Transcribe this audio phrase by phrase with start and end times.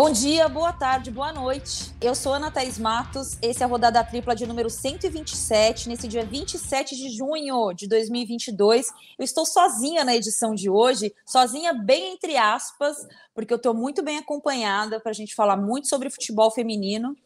[0.00, 1.92] Bom dia, boa tarde, boa noite.
[2.00, 6.24] Eu sou Ana Thaís Matos, esse é a rodada tripla de número 127, nesse dia
[6.24, 8.92] 27 de junho de 2022.
[9.18, 12.96] Eu estou sozinha na edição de hoje, sozinha bem entre aspas,
[13.34, 17.16] porque eu estou muito bem acompanhada para a gente falar muito sobre futebol feminino.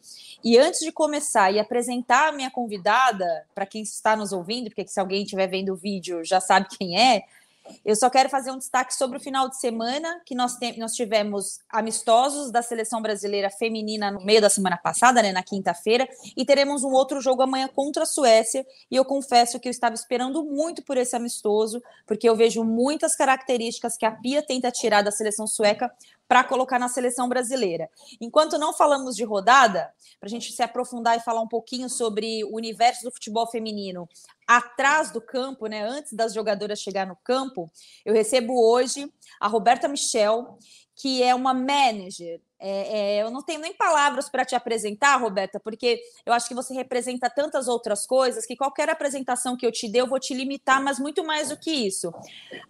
[0.43, 4.87] E antes de começar e apresentar a minha convidada, para quem está nos ouvindo, porque
[4.87, 7.23] se alguém estiver vendo o vídeo já sabe quem é,
[7.85, 11.59] eu só quero fazer um destaque sobre o final de semana, que nós, nós tivemos
[11.69, 16.83] amistosos da seleção brasileira feminina no meio da semana passada, né, na quinta-feira, e teremos
[16.83, 18.65] um outro jogo amanhã contra a Suécia.
[18.89, 23.15] E eu confesso que eu estava esperando muito por esse amistoso, porque eu vejo muitas
[23.15, 25.91] características que a Pia tenta tirar da seleção sueca
[26.27, 27.89] para colocar na seleção brasileira.
[28.19, 32.43] Enquanto não falamos de rodada, para a gente se aprofundar e falar um pouquinho sobre
[32.45, 34.07] o universo do futebol feminino
[34.47, 37.69] atrás do campo, né, antes das jogadoras chegar no campo,
[38.05, 40.57] eu recebo hoje a Roberta Michel,
[40.95, 42.41] que é uma manager.
[42.65, 46.55] É, é, eu não tenho nem palavras para te apresentar, Roberta, porque eu acho que
[46.55, 50.33] você representa tantas outras coisas que qualquer apresentação que eu te dê, eu vou te
[50.33, 52.13] limitar, mas muito mais do que isso.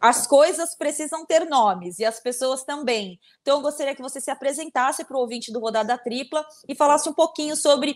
[0.01, 3.19] As coisas precisam ter nomes e as pessoas também.
[3.43, 7.07] Então, eu gostaria que você se apresentasse para o ouvinte do Rodada Tripla e falasse
[7.07, 7.95] um pouquinho sobre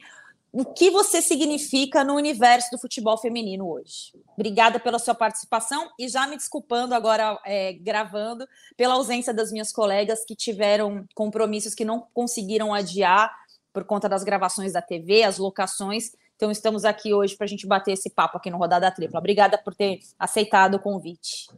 [0.59, 4.11] o que você significa no universo do futebol feminino hoje.
[4.33, 8.43] Obrigada pela sua participação e já me desculpando agora, é, gravando,
[8.75, 13.31] pela ausência das minhas colegas que tiveram compromissos que não conseguiram adiar
[13.71, 16.13] por conta das gravações da TV, as locações.
[16.35, 19.19] Então, estamos aqui hoje para a gente bater esse papo aqui no Rodada Tripla.
[19.19, 21.51] Obrigada por ter aceitado o convite.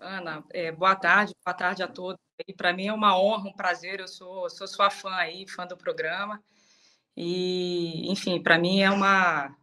[0.00, 2.18] Ana, é, boa tarde, boa tarde a todos.
[2.48, 4.00] E para mim é uma honra, um prazer.
[4.00, 6.42] Eu sou, sou sua fã aí, fã do programa.
[7.16, 9.54] E, enfim, para mim é uma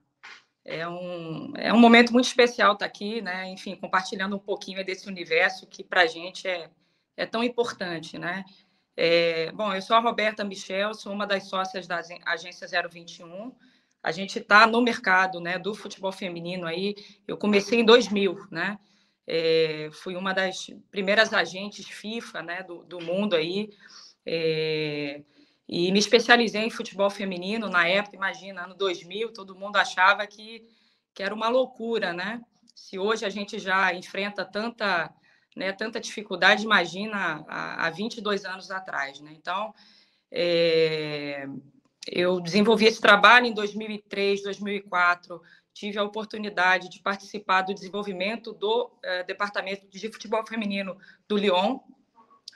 [0.65, 3.49] é um, é um momento muito especial estar tá aqui, né?
[3.49, 6.69] Enfim, compartilhando um pouquinho desse universo que para a gente é,
[7.17, 8.45] é tão importante, né?
[8.95, 13.55] É, bom, eu sou a Roberta Michel, sou uma das sócias da agência 021.
[14.03, 16.95] A gente está no mercado, né, do futebol feminino aí.
[17.27, 18.77] Eu comecei em 2000, né?
[19.25, 23.69] É, fui uma das primeiras agentes FIFA, né, do, do mundo aí.
[24.25, 25.21] É,
[25.69, 30.67] e me especializei em futebol feminino na época, imagina, ano 2000, todo mundo achava que,
[31.13, 32.41] que era uma loucura, né?
[32.73, 35.13] Se hoje a gente já enfrenta tanta,
[35.55, 39.31] né, tanta dificuldade, imagina há, há 22 anos atrás, né?
[39.37, 39.71] Então,
[40.31, 41.47] é,
[42.07, 45.39] eu desenvolvi esse trabalho em 2003, 2004,
[45.71, 50.97] tive a oportunidade de participar do desenvolvimento do é, departamento de futebol feminino
[51.27, 51.79] do Lyon,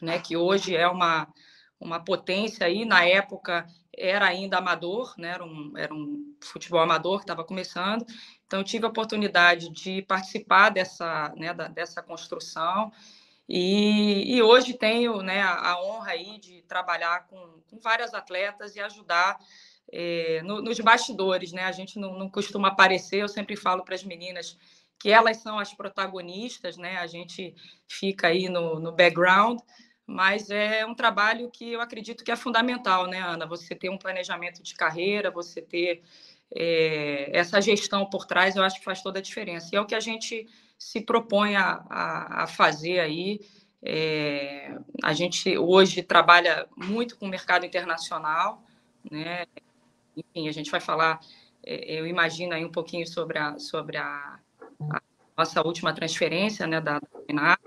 [0.01, 1.31] né, que hoje é uma
[1.79, 5.29] uma potência aí, na época era ainda amador, né?
[5.29, 8.05] era, um, era um futebol amador que estava começando,
[8.45, 12.91] então eu tive a oportunidade de participar dessa, né, da, dessa construção
[13.47, 18.79] e, e, hoje tenho né, a, honra aí de trabalhar com, com várias atletas e
[18.79, 19.37] ajudar
[19.91, 21.63] é, no, nos bastidores, né?
[21.65, 24.57] A gente não, não costuma aparecer, eu sempre falo para as meninas
[24.97, 26.97] que elas são as protagonistas, né?
[26.97, 27.53] A gente
[27.87, 29.59] fica aí no, no background,
[30.05, 33.45] mas é um trabalho que eu acredito que é fundamental, né, Ana?
[33.45, 36.03] Você ter um planejamento de carreira, você ter
[36.53, 39.69] é, essa gestão por trás, eu acho que faz toda a diferença.
[39.71, 40.47] E é o que a gente
[40.77, 43.39] se propõe a, a, a fazer aí.
[43.81, 48.63] É, a gente hoje trabalha muito com o mercado internacional,
[49.09, 49.45] né?
[50.15, 51.19] Enfim, a gente vai falar,
[51.65, 54.39] é, eu imagino aí um pouquinho sobre a, sobre a,
[54.91, 55.01] a
[55.37, 57.57] nossa última transferência, né, da, da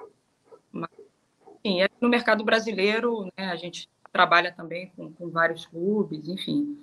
[1.67, 6.79] enfim, é no mercado brasileiro, né, a gente trabalha também com, com vários clubes, enfim.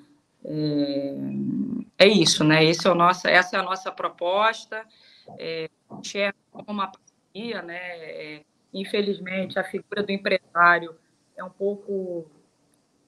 [0.45, 2.63] É, é, isso, né?
[2.63, 4.85] Esse é o nosso, essa é a nossa proposta.
[5.39, 7.77] É, enxerga como uma parceria, né?
[7.77, 8.41] É,
[8.73, 10.95] infelizmente, a figura do empresário
[11.37, 12.25] é um pouco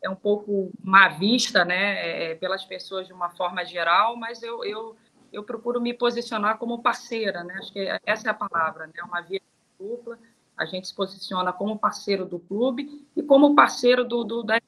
[0.02, 2.31] é um pouco má vista, né?
[2.31, 4.96] É, pelas pessoas de uma forma geral, mas eu, eu
[5.34, 7.56] eu procuro me posicionar como parceira, né?
[7.60, 8.94] Acho que essa é a palavra, né?
[9.04, 9.42] Uma via
[9.78, 10.18] dupla
[10.57, 14.62] a gente se posiciona como parceiro do clube e como parceiro do, do das.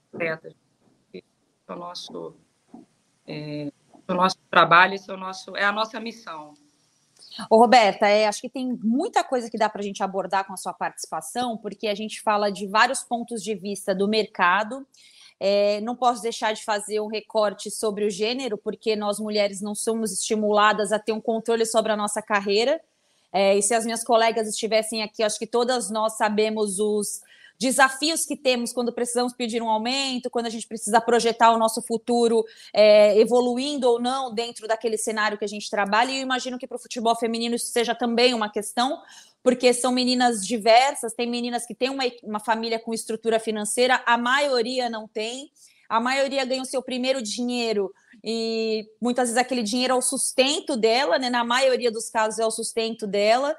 [1.14, 1.26] Esse
[1.68, 2.36] é o nosso,
[3.26, 3.72] é,
[4.08, 6.54] o nosso trabalho, esse é, o nosso, é a nossa missão.
[7.50, 10.54] Ô, Roberta, é, acho que tem muita coisa que dá para a gente abordar com
[10.54, 14.86] a sua participação, porque a gente fala de vários pontos de vista do mercado.
[15.40, 19.76] É, não posso deixar de fazer um recorte sobre o gênero, porque nós mulheres não
[19.76, 22.82] somos estimuladas a ter um controle sobre a nossa carreira.
[23.32, 27.22] É, e se as minhas colegas estivessem aqui, acho que todas nós sabemos os
[27.60, 31.82] desafios que temos quando precisamos pedir um aumento, quando a gente precisa projetar o nosso
[31.82, 36.12] futuro é, evoluindo ou não dentro daquele cenário que a gente trabalha.
[36.12, 39.02] E eu imagino que para o futebol feminino isso seja também uma questão,
[39.42, 44.18] porque são meninas diversas, tem meninas que têm uma, uma família com estrutura financeira, a
[44.18, 45.52] maioria não tem.
[45.90, 50.76] A maioria ganha o seu primeiro dinheiro e muitas vezes aquele dinheiro é o sustento
[50.76, 51.30] dela, né?
[51.30, 53.56] Na maioria dos casos é o sustento dela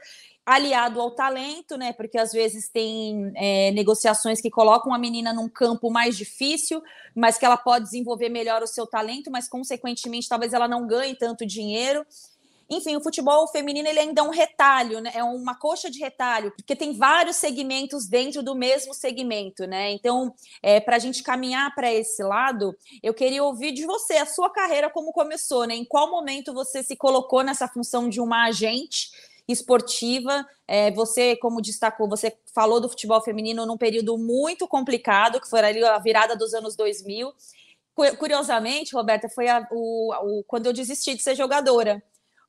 [0.49, 1.93] aliado ao talento, né?
[1.93, 6.83] Porque às vezes tem é, negociações que colocam a menina num campo mais difícil,
[7.15, 11.15] mas que ela pode desenvolver melhor o seu talento, mas consequentemente talvez ela não ganhe
[11.15, 12.05] tanto dinheiro.
[12.71, 15.11] Enfim, o futebol feminino ele ainda é um retalho, né?
[15.15, 19.91] É uma coxa de retalho, porque tem vários segmentos dentro do mesmo segmento, né?
[19.93, 24.27] Então, é, para a gente caminhar para esse lado, eu queria ouvir de você a
[24.27, 25.75] sua carreira como começou, né?
[25.75, 29.09] Em qual momento você se colocou nessa função de uma agente?
[29.49, 30.47] esportiva.
[30.67, 35.61] É, você, como destacou, você falou do futebol feminino num período muito complicado, que foi
[35.61, 37.33] ali a virada dos anos 2000.
[38.19, 42.01] Curiosamente, Roberta, foi a, o, o, quando eu desisti de ser jogadora,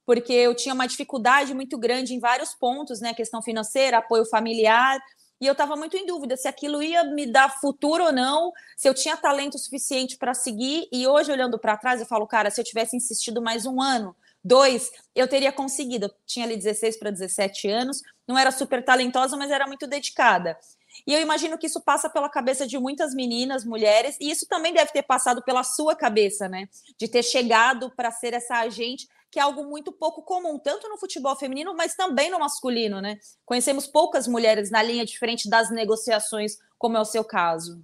[0.09, 3.13] porque eu tinha uma dificuldade muito grande em vários pontos, né?
[3.13, 4.99] Questão financeira, apoio familiar,
[5.39, 8.89] e eu estava muito em dúvida se aquilo ia me dar futuro ou não, se
[8.89, 10.87] eu tinha talento suficiente para seguir.
[10.91, 14.15] E hoje, olhando para trás, eu falo, cara, se eu tivesse insistido mais um ano,
[14.43, 16.07] dois, eu teria conseguido.
[16.07, 20.57] Eu tinha ali 16 para 17 anos, não era super talentosa, mas era muito dedicada.
[21.05, 24.73] E eu imagino que isso passa pela cabeça de muitas meninas, mulheres, e isso também
[24.73, 26.67] deve ter passado pela sua cabeça, né?
[26.97, 30.97] De ter chegado para ser essa agente, que é algo muito pouco comum, tanto no
[30.97, 33.17] futebol feminino, mas também no masculino, né?
[33.45, 37.81] Conhecemos poucas mulheres na linha diferente das negociações, como é o seu caso.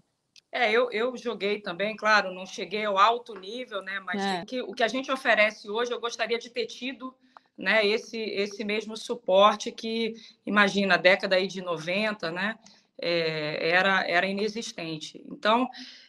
[0.51, 3.99] É, eu, eu joguei também, claro, não cheguei ao alto nível, né?
[3.99, 4.41] Mas é.
[4.41, 7.13] o, que, o que a gente oferece hoje, eu gostaria de ter tido
[7.57, 10.13] né, esse, esse mesmo suporte que,
[10.45, 12.57] imagina, a década aí de 90, né?
[12.97, 15.21] É, era, era inexistente.
[15.29, 15.67] Então,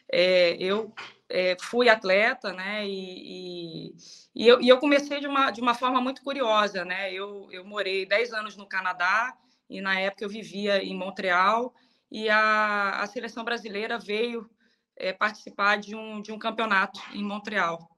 [0.09, 0.93] é, eu
[1.29, 2.87] é, fui atleta, né?
[2.87, 3.95] E, e,
[4.35, 7.11] e, eu, e eu comecei de uma, de uma forma muito curiosa, né?
[7.11, 9.35] Eu, eu morei 10 anos no Canadá
[9.69, 11.73] e na época eu vivia em Montreal
[12.09, 14.49] e a, a seleção brasileira veio
[14.95, 17.89] é, participar de um, de um campeonato em Montreal.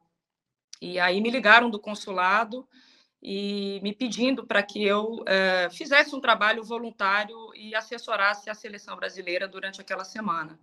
[0.82, 2.68] E aí me ligaram do consulado
[3.22, 8.96] e me pedindo para que eu é, fizesse um trabalho voluntário e assessorasse a seleção
[8.96, 10.58] brasileira durante aquela semana.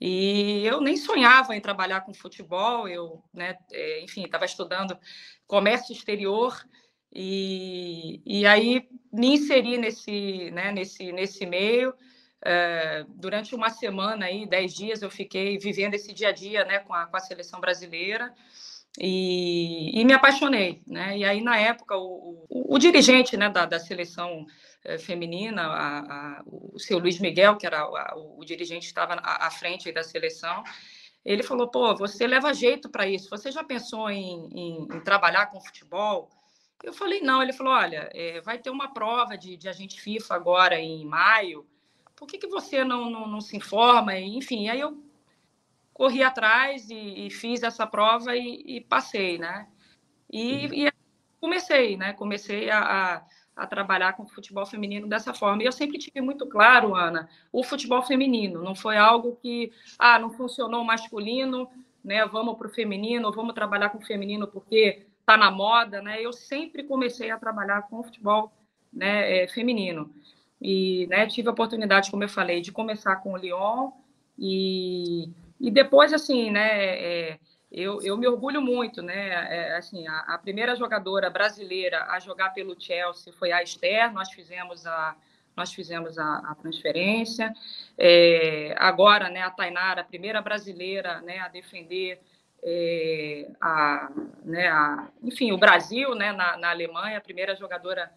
[0.00, 4.98] E eu nem sonhava em trabalhar com futebol, eu, né, é, enfim, estava estudando
[5.46, 6.54] comércio exterior
[7.12, 11.94] e, e aí me inseri nesse, né, nesse, nesse meio
[12.44, 16.78] é, durante uma semana aí, dez dias, eu fiquei vivendo esse dia a dia, né,
[16.80, 18.32] com a, com a seleção brasileira
[18.98, 21.18] e, e, me apaixonei, né?
[21.18, 24.46] E aí na época o, o, o dirigente, né, da, da seleção
[24.98, 29.46] feminina, a, a, o seu Luiz Miguel, que era o, o dirigente que estava à,
[29.46, 30.62] à frente da seleção,
[31.24, 33.30] ele falou: pô, você leva jeito para isso.
[33.30, 36.30] Você já pensou em, em, em, trabalhar com futebol?
[36.82, 37.42] Eu falei: não.
[37.42, 41.66] Ele falou: olha, é, vai ter uma prova de, de agente FIFA agora em maio
[42.16, 44.18] por que, que você não, não, não se informa?
[44.18, 45.04] Enfim, aí eu
[45.92, 49.68] corri atrás e, e fiz essa prova e, e passei, né?
[50.32, 50.92] E, e,
[51.38, 52.14] comecei, né?
[52.14, 55.62] Comecei a, a, a, trabalhar com o futebol feminino dessa forma.
[55.62, 58.62] E eu sempre tive muito claro, Ana, o futebol feminino.
[58.62, 61.68] Não foi algo que, ah, não funcionou o masculino,
[62.04, 62.24] né?
[62.26, 66.22] Vamos para o feminino, vamos trabalhar com o feminino porque está na moda, né?
[66.22, 68.52] Eu sempre comecei a trabalhar com o futebol
[68.92, 70.12] né, é, feminino.
[70.60, 73.90] E né, tive a oportunidade, como eu falei, de começar com o Lyon
[74.38, 75.28] e,
[75.60, 77.38] e depois, assim, né, é,
[77.76, 82.50] eu, eu me orgulho muito, né, é, assim, a, a, primeira jogadora brasileira a jogar
[82.50, 85.14] pelo Chelsea foi a Esther, nós fizemos a,
[85.54, 87.52] nós fizemos a, a transferência,
[87.98, 92.18] é, agora, né, a Tainara, a primeira brasileira, né, a defender
[92.62, 94.10] é, a,
[94.42, 98.10] né, a, enfim, o Brasil, né, na, na Alemanha, a primeira jogadora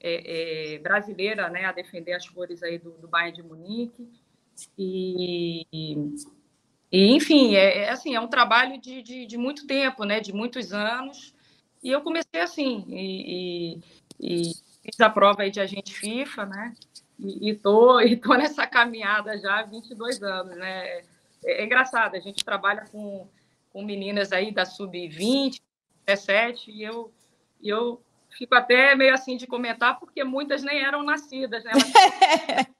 [0.00, 4.08] é, é, brasileira né, a defender as cores aí do, do Bayern de Munique.
[4.78, 5.66] E,
[6.92, 10.32] e enfim, é, é, assim, é um trabalho de, de, de, muito tempo, né, de
[10.32, 11.34] muitos anos.
[11.82, 13.78] E eu comecei assim, e,
[14.20, 16.74] e, e fiz a prova aí de agente FIFA, né?
[17.18, 20.86] E, estou e tô nessa caminhada já há 22 anos, né?
[20.88, 21.04] É,
[21.44, 23.26] é engraçado, a gente trabalha com,
[23.72, 25.60] com meninas aí da sub-20,
[26.06, 27.12] 17, e eu,
[27.62, 31.70] e eu fico até meio assim de comentar, porque muitas nem eram nascidas, né?
[31.72, 32.66] Elas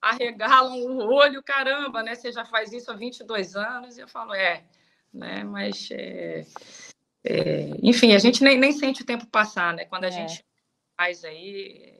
[0.00, 2.14] arregalam o olho, caramba, né?
[2.14, 4.64] Você já faz isso há 22 anos, e eu falo, é,
[5.12, 5.44] né?
[5.44, 6.44] Mas, é,
[7.24, 9.84] é, enfim, a gente nem, nem sente o tempo passar, né?
[9.84, 10.12] Quando a é.
[10.12, 10.44] gente
[10.96, 11.94] faz aí,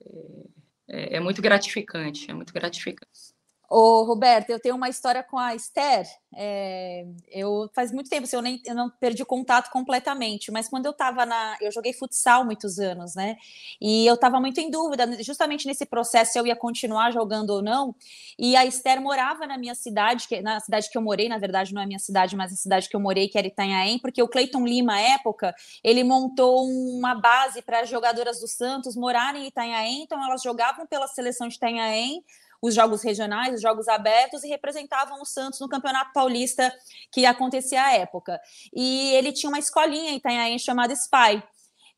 [0.00, 0.46] é,
[0.88, 3.31] é, é muito gratificante, é muito gratificante.
[3.74, 6.06] Ô, Roberto, eu tenho uma história com a Esther.
[6.36, 10.84] É, eu faz muito tempo, assim, eu, nem, eu não perdi contato completamente, mas quando
[10.84, 11.56] eu estava na.
[11.58, 13.34] Eu joguei futsal muitos anos, né?
[13.80, 17.62] E eu estava muito em dúvida, justamente nesse processo, se eu ia continuar jogando ou
[17.62, 17.94] não.
[18.38, 21.72] E a Esther morava na minha cidade, que, na cidade que eu morei, na verdade,
[21.72, 24.22] não é a minha cidade, mas a cidade que eu morei, que era Itanhaém, porque
[24.22, 29.44] o Cleiton Lima, à época, ele montou uma base para as jogadoras do Santos morarem
[29.44, 32.22] em Itanhaém, então elas jogavam pela seleção de Itanhaém
[32.62, 36.72] os jogos regionais, os jogos abertos e representavam o Santos no Campeonato Paulista
[37.10, 38.40] que acontecia à época.
[38.72, 41.42] E ele tinha uma escolinha em Itanhaém chamada SPY.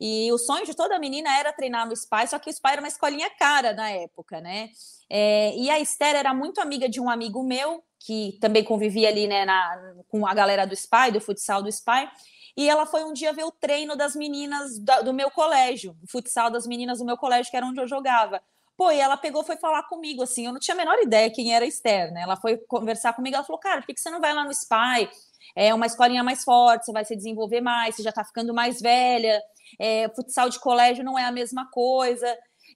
[0.01, 2.81] E o sonho de toda menina era treinar no SPY, só que o SPY era
[2.81, 4.71] uma escolinha cara na época, né?
[5.09, 9.27] É, e a Esther era muito amiga de um amigo meu, que também convivia ali
[9.27, 12.09] né, na, com a galera do SPY, do futsal do SPY,
[12.57, 16.51] e ela foi um dia ver o treino das meninas do meu colégio, o futsal
[16.51, 18.43] das meninas do meu colégio, que era onde eu jogava.
[18.77, 21.55] Pô, e ela pegou, foi falar comigo, assim, eu não tinha a menor ideia quem
[21.55, 22.23] era a Esther, né?
[22.23, 25.09] Ela foi conversar comigo, ela falou, cara, por que você não vai lá no SPY?
[25.55, 28.81] É uma escolinha mais forte, você vai se desenvolver mais, você já tá ficando mais
[28.81, 29.41] velha,
[29.79, 32.27] é, futsal de colégio não é a mesma coisa.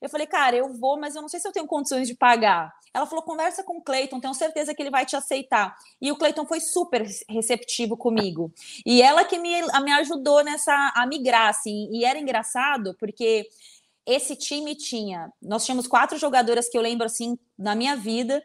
[0.01, 2.73] Eu falei, cara, eu vou, mas eu não sei se eu tenho condições de pagar.
[2.95, 5.77] Ela falou, conversa com o Cleiton, tenho certeza que ele vai te aceitar.
[6.01, 8.53] E o Cleiton foi super receptivo comigo.
[8.87, 11.89] E ela que me, me ajudou nessa a migrar, assim.
[11.93, 13.49] E era engraçado, porque
[14.09, 15.31] esse time tinha.
[15.41, 18.43] Nós tínhamos quatro jogadoras que eu lembro assim na minha vida.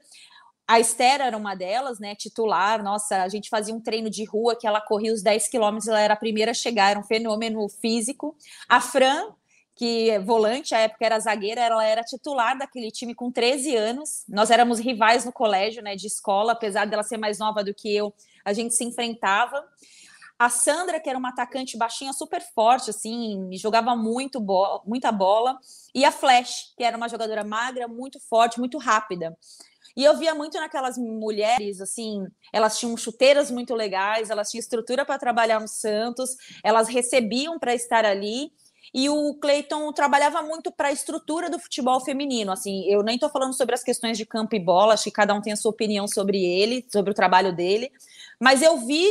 [0.67, 2.15] A Esther era uma delas, né?
[2.15, 2.84] Titular.
[2.84, 6.01] Nossa, a gente fazia um treino de rua que ela corria os 10 quilômetros, ela
[6.01, 8.36] era a primeira a chegar, era um fenômeno físico.
[8.67, 9.32] A Fran,
[9.74, 14.24] que é volante, à época era zagueira, ela era titular daquele time com 13 anos.
[14.27, 17.93] Nós éramos rivais no colégio, né, de escola, apesar dela ser mais nova do que
[17.96, 19.63] eu, a gente se enfrentava.
[20.44, 25.58] A Sandra, que era uma atacante baixinha, super forte, assim, jogava muito bo muita bola.
[25.96, 29.38] E a Flash, que era uma jogadora magra, muito forte, muito rápida.
[29.96, 35.06] E eu via muito naquelas mulheres, assim, elas tinham chuteiras muito legais, elas tinham estrutura
[35.06, 38.52] para trabalhar no Santos, elas recebiam para estar ali.
[38.94, 42.52] E o Cleiton trabalhava muito para a estrutura do futebol feminino.
[42.52, 45.34] Assim, eu nem estou falando sobre as questões de campo e bola, acho que cada
[45.34, 47.90] um tem a sua opinião sobre ele, sobre o trabalho dele.
[48.42, 49.10] Mas eu vi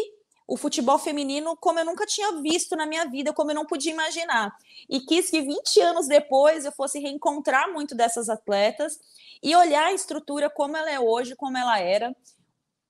[0.53, 3.91] o futebol feminino como eu nunca tinha visto na minha vida, como eu não podia
[3.91, 4.55] imaginar.
[4.87, 9.01] E quis que 20 anos depois eu fosse reencontrar muito dessas atletas
[9.43, 12.15] e olhar a estrutura como ela é hoje, como ela era,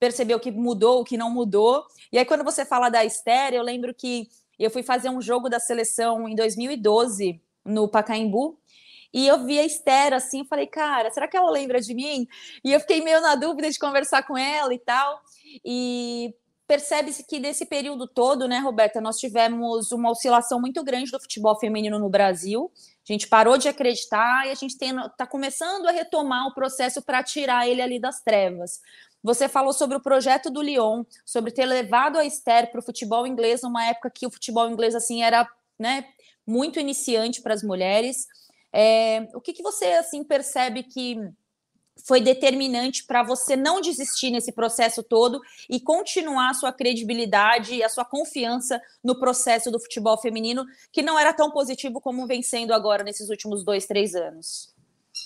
[0.01, 1.87] perceber o que mudou, o que não mudou.
[2.11, 4.29] E aí, quando você fala da Esther, eu lembro que
[4.59, 8.59] eu fui fazer um jogo da seleção em 2012 no Pacaembu.
[9.15, 12.27] E eu vi a Esther assim, falei, cara, será que ela lembra de mim?
[12.65, 15.23] E eu fiquei meio na dúvida de conversar com ela e tal.
[15.65, 16.35] E
[16.73, 21.55] percebe-se que nesse período todo, né, Roberta, nós tivemos uma oscilação muito grande do futebol
[21.59, 22.73] feminino no Brasil.
[23.07, 27.23] A gente parou de acreditar e a gente está começando a retomar o processo para
[27.23, 28.81] tirar ele ali das trevas.
[29.23, 33.27] Você falou sobre o projeto do Lyon, sobre ter levado a Esther para o futebol
[33.27, 35.47] inglês numa época que o futebol inglês assim era,
[35.79, 36.07] né,
[36.47, 38.27] muito iniciante para as mulheres.
[38.73, 41.19] É, o que, que você assim percebe que
[42.07, 47.83] foi determinante para você não desistir nesse processo todo e continuar a sua credibilidade e
[47.83, 52.43] a sua confiança no processo do futebol feminino, que não era tão positivo como vem
[52.43, 54.75] sendo agora nesses últimos dois, três anos?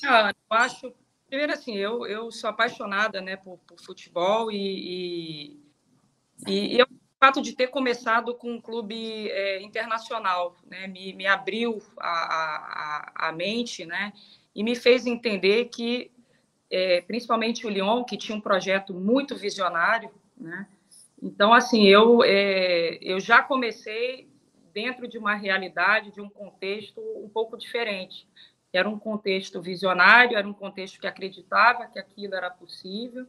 [0.05, 0.93] Ah, eu acho.
[1.29, 5.59] Primeiro, assim, eu, eu sou apaixonada né, por, por futebol e,
[6.47, 11.15] e, e eu, o fato de ter começado com um clube é, internacional né, me,
[11.15, 14.13] me abriu a, a, a mente né,
[14.55, 16.13] e me fez entender que
[16.71, 20.67] é, principalmente o Lyon, que tinha um projeto muito visionário, né?
[21.23, 24.29] Então, assim, eu, é, eu já comecei
[24.73, 28.29] dentro de uma realidade, de um contexto um pouco diferente.
[28.73, 33.27] Era um contexto visionário, era um contexto que acreditava que aquilo era possível,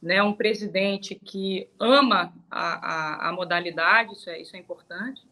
[0.00, 0.22] né?
[0.22, 5.22] um presidente que ama a, a, a modalidade, isso é, isso é importante.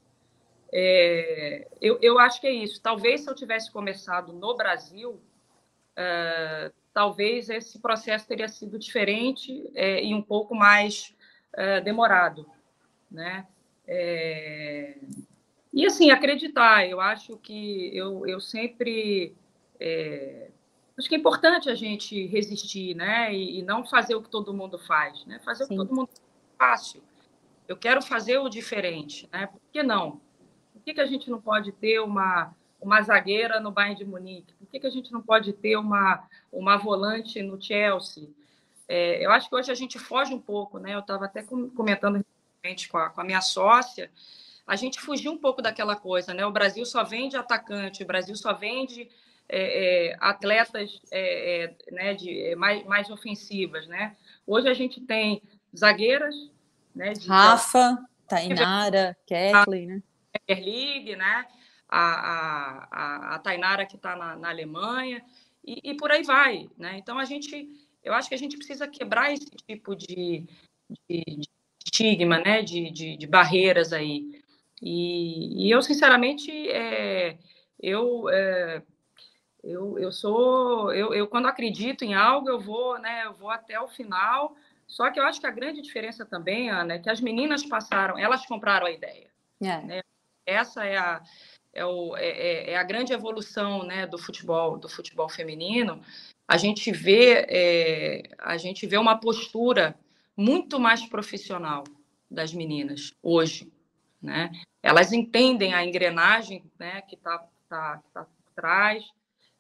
[0.73, 2.81] É, eu, eu acho que é isso.
[2.83, 10.05] Talvez se eu tivesse começado no Brasil, uh, talvez esse processo teria sido diferente é,
[10.05, 11.15] e um pouco mais
[11.55, 12.47] é, demorado,
[13.11, 13.47] né?
[13.87, 14.99] É...
[15.73, 19.35] E assim acreditar, eu acho que eu, eu sempre
[19.81, 20.51] é,
[20.99, 23.35] acho que é importante a gente resistir, né?
[23.35, 25.41] E, e, não fazer o que todo mundo faz, né?
[25.45, 25.75] Fazer Sim.
[25.75, 26.23] o que todo mundo faz
[26.59, 27.03] fácil.
[27.67, 29.47] Eu quero fazer o diferente, né?
[29.47, 30.21] Por que não?
[30.73, 34.53] Por que, que a gente não pode ter uma uma zagueira no Bayern de Munique?
[34.55, 38.29] Por que, que a gente não pode ter uma, uma volante no Chelsea?
[38.89, 40.95] É, eu acho que hoje a gente foge um pouco, né?
[40.95, 42.25] Eu estava até comentando
[42.91, 44.11] com a, com a minha sócia,
[44.67, 46.47] a gente fugiu um pouco daquela coisa, né?
[46.47, 49.09] O Brasil só vende atacante, o Brasil só vende
[49.49, 54.17] é, é, atletas é, é, né, de, mais, mais ofensivas, né?
[54.47, 55.43] Hoje a gente tem
[55.77, 56.35] zagueiras,
[56.95, 57.13] né?
[57.13, 57.99] De, Rafa,
[58.29, 60.03] Tainara, Kathleen, né?
[60.47, 61.47] Premier League, né?
[61.95, 65.23] A, a, a Tainara que está na, na, Alemanha
[65.63, 66.97] e, e, por aí vai, né?
[66.97, 67.69] Então a gente,
[68.03, 70.47] eu acho que a gente precisa quebrar esse tipo de,
[70.89, 71.49] de, de
[71.85, 72.63] estigma, né?
[72.63, 74.41] De, de, de, barreiras aí.
[74.81, 77.37] E, e eu sinceramente, é,
[77.79, 78.83] eu é,
[79.63, 83.79] eu, eu sou eu, eu quando acredito em algo eu vou né eu vou até
[83.81, 84.57] o final
[84.93, 88.19] só que eu acho que a grande diferença também, Ana, é que as meninas passaram,
[88.19, 89.31] elas compraram a ideia.
[89.59, 89.81] É.
[89.81, 90.03] Né?
[90.45, 91.23] Essa é a,
[91.73, 96.01] é, o, é, é, é, a grande evolução né, do futebol, do futebol feminino.
[96.47, 99.97] A gente vê é, a gente vê uma postura
[100.37, 101.85] muito mais profissional
[102.31, 103.73] das meninas hoje,
[104.21, 104.51] né?
[104.83, 107.39] Elas entendem a engrenagem, né, que está
[107.69, 109.05] tá, tá por trás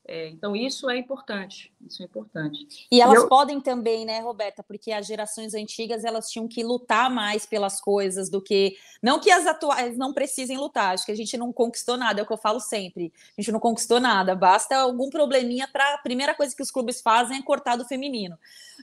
[0.04, 2.86] é, então, isso é importante, isso é importante.
[2.90, 3.28] E elas e eu...
[3.28, 8.28] podem também, né, Roberta, porque as gerações antigas, elas tinham que lutar mais pelas coisas
[8.28, 8.76] do que...
[9.00, 12.24] Não que as atuais não precisem lutar, acho que a gente não conquistou nada, é
[12.24, 13.12] o que eu falo sempre.
[13.38, 15.94] A gente não conquistou nada, basta algum probleminha para...
[15.94, 18.36] A primeira coisa que os clubes fazem é cortar do feminino.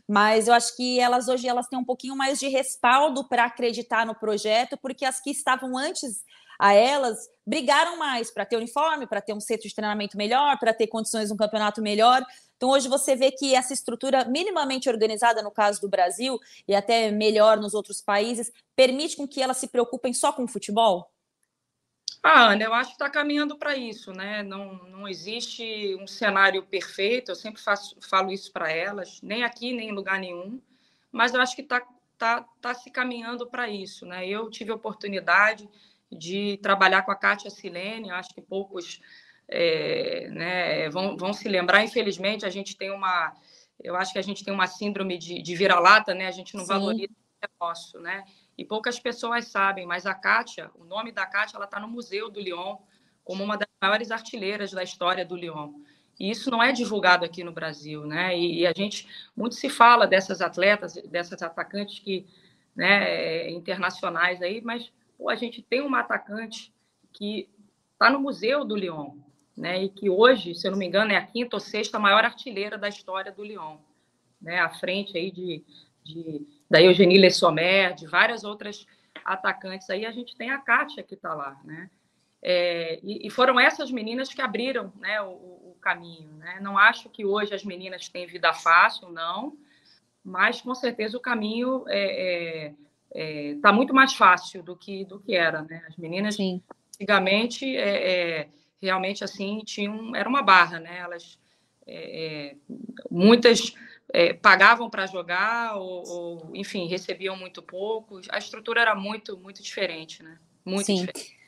[0.08, 4.06] Mas eu acho que elas hoje, elas têm um pouquinho mais de respaldo para acreditar
[4.06, 6.24] no projeto, porque as que estavam antes
[6.60, 10.72] a elas brigaram mais para ter uniforme, para ter um centro de treinamento melhor, para
[10.72, 12.24] ter condições de um campeonato melhor.
[12.56, 16.38] Então, hoje você vê que essa estrutura minimamente organizada, no caso do Brasil,
[16.68, 20.48] e até melhor nos outros países, permite com que elas se preocupem só com o
[20.48, 21.12] futebol?
[22.22, 24.44] Ah, Ana, eu acho que está caminhando para isso, né?
[24.44, 29.74] Não, não existe um cenário perfeito, eu sempre faço, falo isso para elas, nem aqui,
[29.74, 30.62] nem em lugar nenhum,
[31.12, 31.82] mas eu acho que está
[32.16, 34.28] tá, tá se caminhando para isso, né?
[34.28, 35.68] Eu tive oportunidade
[36.12, 39.00] de trabalhar com a Kátia Silene, acho que poucos
[39.48, 41.84] é, né, vão, vão se lembrar.
[41.84, 43.34] Infelizmente, a gente tem uma,
[43.82, 46.28] eu acho que a gente tem uma síndrome de, de vira-lata, né?
[46.28, 46.74] A gente não Sim.
[46.74, 48.24] valoriza o nosso, né?
[48.58, 52.30] E poucas pessoas sabem, mas a Kátia, o nome da Kátia, ela está no Museu
[52.30, 52.78] do Lyon
[53.24, 55.74] como uma das maiores artilheiras da história do Lyon.
[56.20, 58.38] E isso não é divulgado aqui no Brasil, né?
[58.38, 62.28] E, e a gente muito se fala dessas atletas, dessas atacantes que,
[62.76, 64.92] né, internacionais aí, mas
[65.28, 66.74] a gente tem uma atacante
[67.12, 67.50] que
[67.94, 69.18] está no Museu do Lyon,
[69.58, 69.84] né?
[69.84, 72.78] E que hoje, se eu não me engano, é a quinta ou sexta maior artilheira
[72.78, 73.78] da história do Lyon,
[74.42, 74.60] né?
[74.60, 75.64] À frente aí de,
[76.04, 78.86] de da Eugenie Le Sommer, de várias outras
[79.26, 81.90] atacantes aí, a gente tem a Kátia que está lá, né?
[82.42, 86.32] É, e, e, foram essas meninas que abriram né, o, o, caminho.
[86.38, 86.60] Né?
[86.62, 89.58] Não acho que hoje as meninas têm vida fácil, não,
[90.24, 92.74] mas com certeza o caminho é, é
[93.14, 95.84] está é, tá muito mais fácil do que do que era, né?
[95.88, 96.62] As meninas Sim.
[96.96, 98.50] antigamente é, é,
[98.82, 101.00] realmente assim tinham era uma barra, né?
[101.00, 101.40] Elas
[101.86, 102.56] é, é,
[103.10, 103.74] muitas
[104.14, 108.22] é, pagavam para jogar ou, ou, enfim recebiam muito pouco.
[108.30, 110.38] A estrutura era muito muito diferente, né?
[110.64, 111.06] Muito Sim.
[111.06, 111.39] diferente.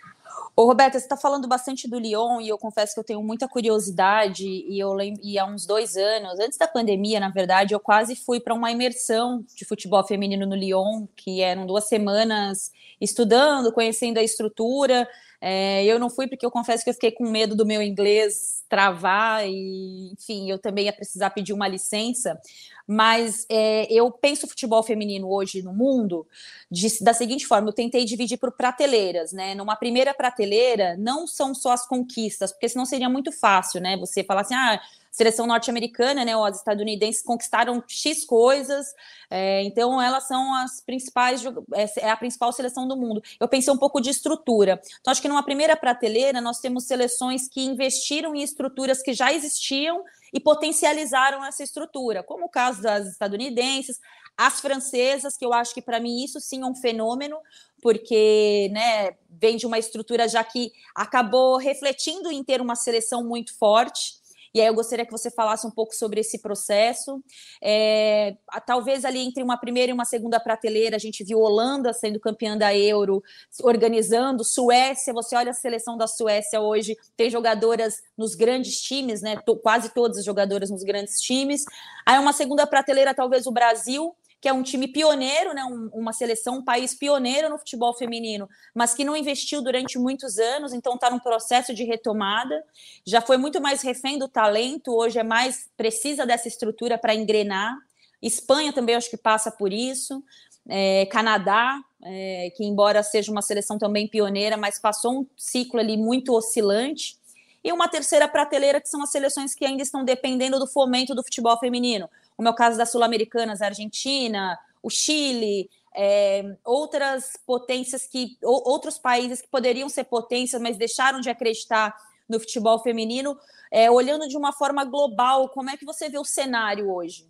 [0.55, 3.47] Ô, Roberta, você está falando bastante do Lyon e eu confesso que eu tenho muita
[3.47, 7.79] curiosidade e eu lembro, e há uns dois anos, antes da pandemia, na verdade, eu
[7.79, 13.71] quase fui para uma imersão de futebol feminino no Lyon, que eram duas semanas estudando,
[13.71, 15.07] conhecendo a estrutura.
[15.41, 18.63] É, eu não fui porque eu confesso que eu fiquei com medo do meu inglês
[18.69, 22.39] travar e, enfim, eu também ia precisar pedir uma licença.
[22.87, 26.27] Mas é, eu penso o futebol feminino hoje no mundo
[26.69, 29.55] de, da seguinte forma: eu tentei dividir por prateleiras, né?
[29.55, 33.97] Numa primeira prateleira, não são só as conquistas, porque senão seria muito fácil, né?
[33.97, 34.79] Você falar assim, ah,
[35.11, 38.87] seleção norte-americana, né, ou as estadunidenses conquistaram X coisas,
[39.29, 41.43] é, então elas são as principais,
[41.73, 43.21] é, é a principal seleção do mundo.
[43.39, 44.81] Eu pensei um pouco de estrutura.
[45.01, 49.33] Então, acho que numa primeira prateleira, nós temos seleções que investiram em estruturas que já
[49.33, 53.99] existiam e potencializaram essa estrutura, como o caso das estadunidenses,
[54.37, 57.37] as francesas, que eu acho que para mim isso sim é um fenômeno,
[57.81, 63.57] porque né, vem de uma estrutura já que acabou refletindo em ter uma seleção muito
[63.57, 64.20] forte.
[64.53, 67.23] E aí eu gostaria que você falasse um pouco sobre esse processo.
[67.61, 68.35] É,
[68.65, 72.57] talvez ali entre uma primeira e uma segunda prateleira, a gente viu Holanda sendo campeã
[72.57, 73.23] da Euro,
[73.63, 79.37] organizando, Suécia, você olha a seleção da Suécia hoje, tem jogadoras nos grandes times, né?
[79.63, 81.63] Quase todas as jogadoras nos grandes times.
[82.05, 86.11] Aí uma segunda prateleira, talvez o Brasil, que é um time pioneiro, né, um, uma
[86.11, 90.95] seleção, um país pioneiro no futebol feminino, mas que não investiu durante muitos anos, então
[90.95, 92.63] está num processo de retomada.
[93.05, 97.77] Já foi muito mais refém do talento, hoje é mais precisa dessa estrutura para engrenar.
[98.19, 100.23] Espanha também acho que passa por isso.
[100.67, 105.97] É, Canadá, é, que embora seja uma seleção também pioneira, mas passou um ciclo ali
[105.97, 107.15] muito oscilante.
[107.63, 111.21] e uma terceira prateleira, que são as seleções que ainda estão dependendo do fomento do
[111.21, 112.09] futebol feminino,
[112.41, 118.67] como é o caso das sul-americanas, a Argentina, o Chile, é, outras potências que, ou,
[118.67, 121.95] outros países que poderiam ser potências, mas deixaram de acreditar
[122.27, 123.37] no futebol feminino.
[123.69, 127.29] É, olhando de uma forma global, como é que você vê o cenário hoje?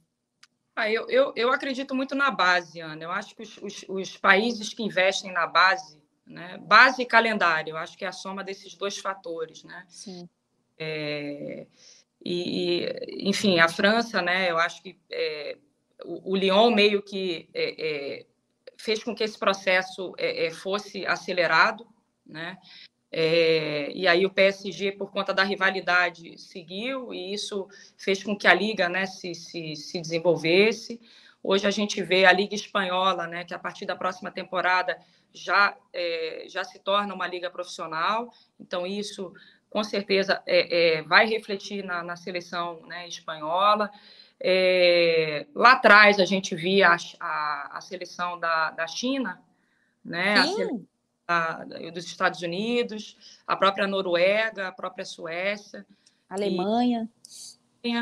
[0.73, 3.03] Ah, eu, eu, eu acredito muito na base, Ana.
[3.03, 7.71] Eu acho que os, os, os países que investem na base, né, base e calendário,
[7.71, 9.83] eu acho que é a soma desses dois fatores, né?
[9.89, 10.29] Sim.
[10.79, 11.67] É,
[12.23, 12.85] e,
[13.27, 14.49] enfim, a França, né?
[14.51, 15.57] Eu acho que é,
[16.03, 18.25] o, o Lyon meio que é, é
[18.77, 21.87] fez com que esse processo é, é, fosse acelerado,
[22.25, 22.57] né?
[23.11, 28.47] É, e aí o PSG, por conta da rivalidade, seguiu, e isso fez com que
[28.47, 30.99] a Liga né, se, se, se desenvolvesse.
[31.43, 34.97] Hoje a gente vê a Liga Espanhola, né, que a partir da próxima temporada
[35.33, 39.33] já, é, já se torna uma liga profissional, então isso
[39.71, 43.89] com certeza é, é vai refletir na, na seleção né, espanhola.
[44.39, 49.41] É, lá atrás a gente via a, a, a seleção da, da China,
[50.05, 50.35] né?
[51.27, 55.85] A, dos Estados Unidos, a própria Noruega, a própria Suécia,
[56.29, 57.09] Alemanha,
[57.81, 57.93] e,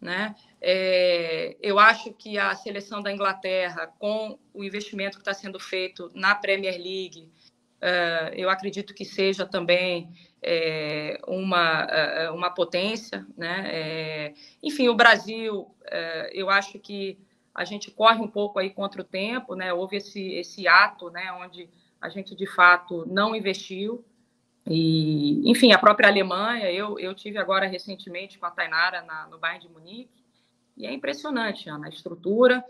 [0.00, 0.34] né?
[0.60, 6.10] É, eu acho que a seleção da Inglaterra, com o investimento que está sendo feito
[6.14, 7.30] na Premier League,
[8.34, 10.10] eu acredito que seja também
[10.42, 13.26] é, uma, é, uma potência.
[13.36, 13.64] Né?
[13.66, 17.18] É, enfim, o Brasil, é, eu acho que
[17.54, 19.72] a gente corre um pouco aí contra o tempo, né?
[19.72, 21.68] houve esse, esse ato né, onde
[22.00, 24.04] a gente, de fato, não investiu.
[24.66, 29.38] E, enfim, a própria Alemanha, eu, eu tive agora recentemente com a Tainara na, no
[29.38, 30.24] bairro de Munique,
[30.76, 32.64] e é impressionante, Ana, a estrutura.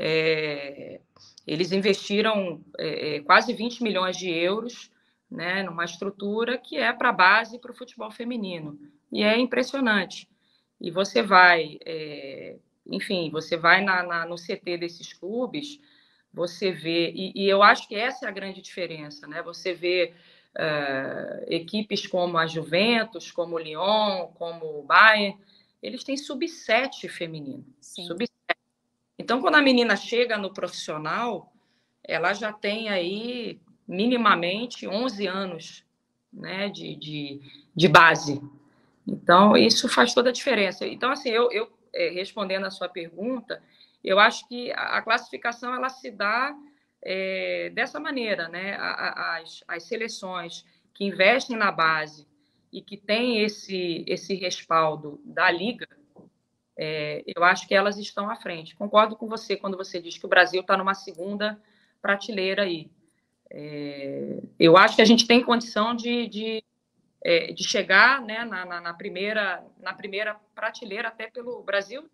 [0.00, 1.00] É,
[1.44, 4.92] eles investiram é, quase 20 milhões de euros
[5.28, 8.78] né, numa estrutura que é para a base para o futebol feminino.
[9.10, 10.28] E é impressionante.
[10.80, 12.56] E você vai, é,
[12.86, 15.80] enfim, você vai na, na, no CT desses clubes,
[16.32, 19.42] você vê, e, e, eu acho que essa é a grande diferença, né?
[19.42, 20.12] Você vê
[20.54, 25.36] uh, equipes como a Juventus, como o Lyon, como o Bayern,
[25.82, 27.64] eles têm sub-7 feminino.
[27.80, 28.24] Sub
[29.18, 31.52] então, quando a menina chega no profissional,
[32.04, 35.84] ela já tem aí minimamente 11 anos
[36.32, 37.40] né, de, de,
[37.74, 38.40] de base.
[39.06, 40.86] Então, isso faz toda a diferença.
[40.86, 43.62] Então, assim, eu, eu é, respondendo a sua pergunta,
[44.04, 46.54] eu acho que a, classificação ela se dá
[47.02, 48.76] é, dessa maneira, né?
[48.78, 52.26] As, as seleções que investem na base
[52.72, 55.88] e que têm esse, esse respaldo da liga,
[56.80, 58.76] é, eu acho que elas estão à frente.
[58.76, 61.60] Concordo com você quando você diz que o Brasil está numa segunda
[62.00, 62.88] prateleira aí.
[63.50, 66.64] É, eu acho que a gente tem condição de, de,
[67.24, 72.08] é, de chegar né, na, na, na, primeira, na primeira prateleira, até pelo Brasil.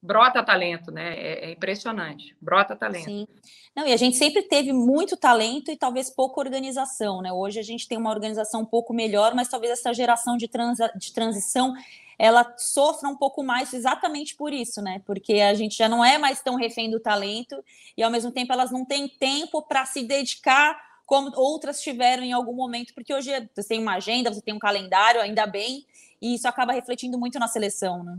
[0.00, 1.14] Brota talento, né?
[1.16, 2.36] É, é, impressionante.
[2.40, 3.04] Brota talento.
[3.04, 3.26] Sim.
[3.74, 7.32] Não, e a gente sempre teve muito talento e talvez pouca organização, né?
[7.32, 10.90] Hoje a gente tem uma organização um pouco melhor, mas talvez essa geração de, transa,
[10.96, 11.74] de transição
[12.18, 15.00] ela sofra um pouco mais exatamente por isso, né?
[15.06, 17.62] Porque a gente já não é mais tão refém do talento
[17.96, 22.32] e ao mesmo tempo elas não têm tempo para se dedicar como outras tiveram em
[22.32, 25.86] algum momento, porque hoje você tem uma agenda, você tem um calendário, ainda bem,
[26.20, 28.18] e isso acaba refletindo muito na seleção, né?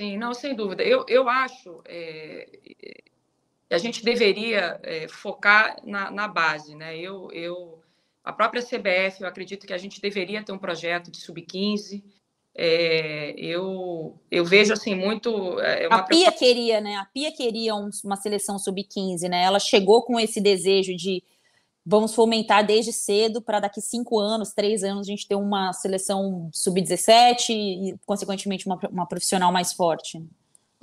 [0.00, 0.82] Sim, não, sem dúvida.
[0.82, 2.48] Eu, eu acho é,
[3.68, 6.96] que a gente deveria é, focar na, na base, né?
[6.96, 7.82] Eu, eu,
[8.24, 12.02] a própria CBF, eu acredito que a gente deveria ter um projeto de sub-15,
[12.54, 15.58] é, eu, eu vejo assim muito.
[15.90, 16.96] A Pia queria, né?
[16.96, 19.42] A Pia queria um, uma seleção sub-15, né?
[19.42, 21.22] Ela chegou com esse desejo de
[21.90, 26.48] vamos fomentar desde cedo para daqui cinco anos, três anos, a gente ter uma seleção
[26.52, 30.24] sub-17 e, consequentemente, uma, uma profissional mais forte.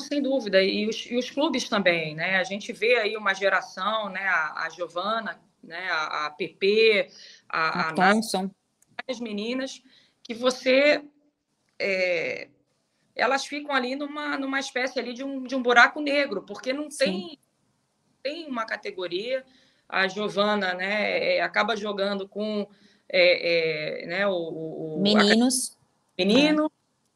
[0.01, 2.35] Sem dúvida, e os, e os, clubes também, né?
[2.35, 4.27] A gente vê aí uma geração, né?
[4.27, 5.89] A, a Giovana, né?
[5.89, 7.09] A, a PP,
[7.47, 8.51] a, a, a Thompson,
[9.07, 9.81] as meninas
[10.21, 11.01] que você
[11.79, 12.49] é,
[13.15, 16.89] elas ficam ali numa, numa espécie ali de um, de um buraco negro, porque não
[16.89, 17.39] tem,
[18.21, 19.45] tem uma categoria.
[19.87, 22.67] A Giovana né, é, acaba jogando com
[23.09, 25.77] é, é, né, o, o meninos.
[26.17, 26.71] menino,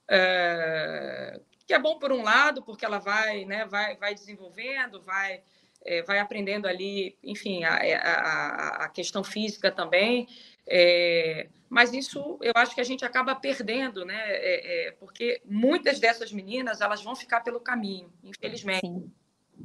[0.08, 5.42] é, que é bom por um lado, porque ela vai, né, vai, vai desenvolvendo, vai,
[5.86, 10.28] é, vai aprendendo ali, enfim, a, a, a questão física também.
[10.68, 14.22] É, mas isso eu acho que a gente acaba perdendo, né?
[14.26, 19.10] É, é, porque muitas dessas meninas elas vão ficar pelo caminho, infelizmente.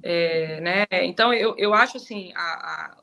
[0.02, 0.86] É, né?
[1.04, 2.96] Então eu, eu acho assim, a, a,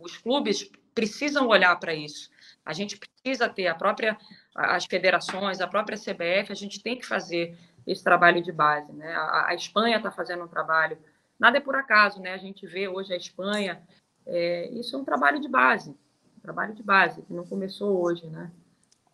[0.00, 2.30] os clubes precisam olhar para isso.
[2.64, 4.16] A gente precisa ter a própria
[4.54, 8.92] as federações, a própria CBF, a gente tem que fazer esse trabalho de base.
[8.92, 9.12] Né?
[9.12, 10.98] A, a Espanha está fazendo um trabalho,
[11.38, 12.34] nada é por acaso, né?
[12.34, 13.80] a gente vê hoje a Espanha,
[14.26, 18.26] é, isso é um trabalho de base, um trabalho de base, que não começou hoje.
[18.26, 18.50] Né?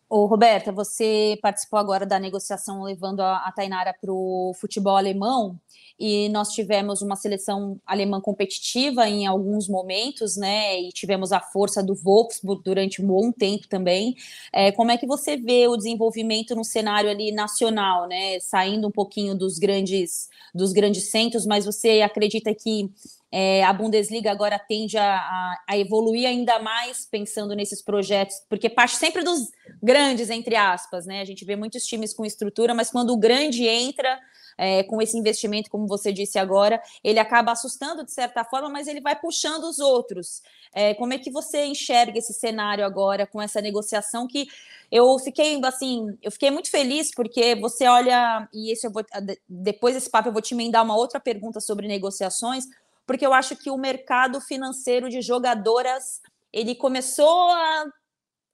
[0.07, 5.59] Ô, Roberta, você participou agora da negociação levando a, a Tainara para o futebol alemão
[5.99, 10.79] e nós tivemos uma seleção alemã competitiva em alguns momentos, né?
[10.79, 14.15] E tivemos a força do Wolfsburg durante um bom tempo também.
[14.53, 18.39] É, como é que você vê o desenvolvimento no cenário ali nacional, né?
[18.41, 22.89] Saindo um pouquinho dos grandes dos grandes centros, mas você acredita que
[23.31, 28.69] é, a Bundesliga agora tende a, a, a, evoluir ainda mais pensando nesses projetos, porque
[28.69, 29.49] parte sempre dos
[29.81, 31.21] grandes, entre aspas, né?
[31.21, 34.19] A gente vê muitos times com estrutura, mas quando o grande entra,
[34.57, 38.87] é, com esse investimento, como você disse agora, ele acaba assustando de certa forma, mas
[38.87, 40.41] ele vai puxando os outros.
[40.73, 44.47] É, como é que você enxerga esse cenário agora com essa negociação que
[44.91, 49.03] eu fiquei assim, eu fiquei muito feliz porque você olha, e esse eu vou,
[49.47, 52.65] depois desse papo eu vou te emendar uma outra pergunta sobre negociações,
[53.05, 57.85] porque eu acho que o mercado financeiro de jogadoras ele começou a,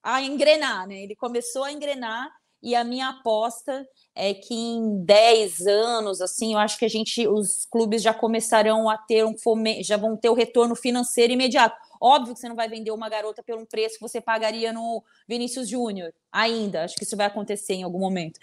[0.04, 1.04] a engrenar, né?
[1.04, 6.60] Ele começou a engrenar e a minha aposta é que em 10 anos, assim, eu
[6.60, 10.30] acho que a gente, os clubes já começarão a ter um fome, já vão ter
[10.30, 11.76] o retorno financeiro imediato.
[12.00, 15.70] Óbvio que você não vai vender uma garota pelo preço que você pagaria no Vinícius
[15.70, 16.84] Júnior, ainda.
[16.84, 18.40] Acho que isso vai acontecer em algum momento.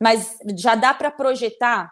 [0.00, 1.90] Mas já dá para projetar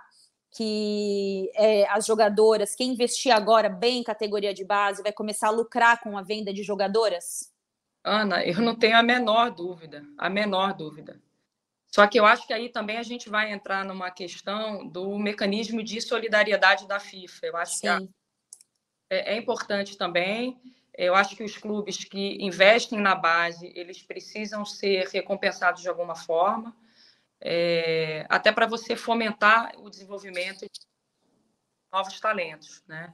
[0.52, 5.50] que é, as jogadoras, quem investir agora bem em categoria de base, vai começar a
[5.50, 7.50] lucrar com a venda de jogadoras?
[8.04, 11.20] Ana, eu não tenho a menor dúvida, a menor dúvida.
[11.86, 15.82] Só que eu acho que aí também a gente vai entrar numa questão do mecanismo
[15.82, 17.46] de solidariedade da FIFA.
[17.46, 17.80] Eu acho Sim.
[17.80, 18.10] que
[19.10, 20.60] é, é importante também.
[20.96, 26.14] Eu acho que os clubes que investem na base, eles precisam ser recompensados de alguma
[26.14, 26.74] forma,
[27.44, 30.80] é, até para você fomentar o desenvolvimento de
[31.92, 33.12] novos talentos, né?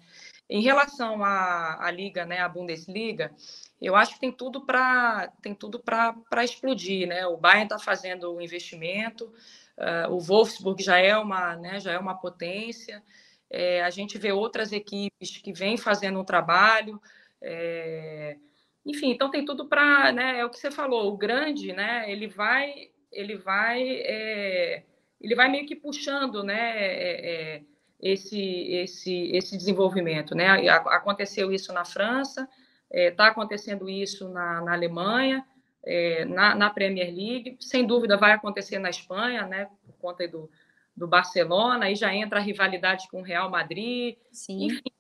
[0.51, 3.35] Em relação à, à liga, né, a Bundesliga,
[3.81, 7.27] eu acho que tem tudo para tem tudo para explodir, né?
[7.27, 9.33] O Bayern está fazendo o investimento,
[9.79, 13.03] uh, o Wolfsburg já é uma né, já é uma potência.
[13.51, 17.01] É, a gente vê outras equipes que vêm fazendo um trabalho.
[17.41, 18.37] É,
[18.85, 20.39] enfim, então tem tudo para, né?
[20.39, 21.13] É o que você falou.
[21.13, 22.11] O grande, né?
[22.11, 24.85] Ele vai ele vai é,
[25.21, 26.73] ele vai meio que puxando, né?
[26.77, 27.63] É, é,
[28.01, 30.69] esse esse esse desenvolvimento, né?
[30.69, 32.49] Aconteceu isso na França
[32.91, 35.45] Está é, acontecendo isso na, na Alemanha,
[35.85, 40.51] é, na, na, Premier League, sem dúvida vai acontecer na Espanha, né, por conta do,
[40.97, 44.17] do Barcelona, aí já entra a rivalidade com o Real Madrid.
[44.33, 44.65] Sim.
[44.65, 44.91] Enfim,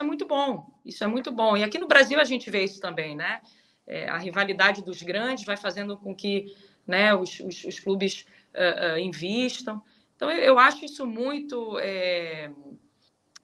[0.00, 1.56] é muito bom, isso é muito bom.
[1.56, 3.40] E aqui no Brasil a gente vê isso também, né?
[3.86, 6.56] É, a rivalidade dos grandes vai fazendo com que
[6.86, 9.82] né, os, os, os clubes uh, uh, invistam.
[10.14, 11.78] Então, eu, eu, acho isso muito.
[11.78, 12.50] É,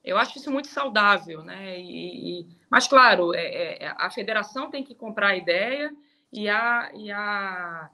[0.03, 1.79] eu acho isso muito saudável, né?
[1.79, 5.95] E, e mas, claro, é, é, a federação tem que comprar a ideia
[6.31, 7.89] e a, e a,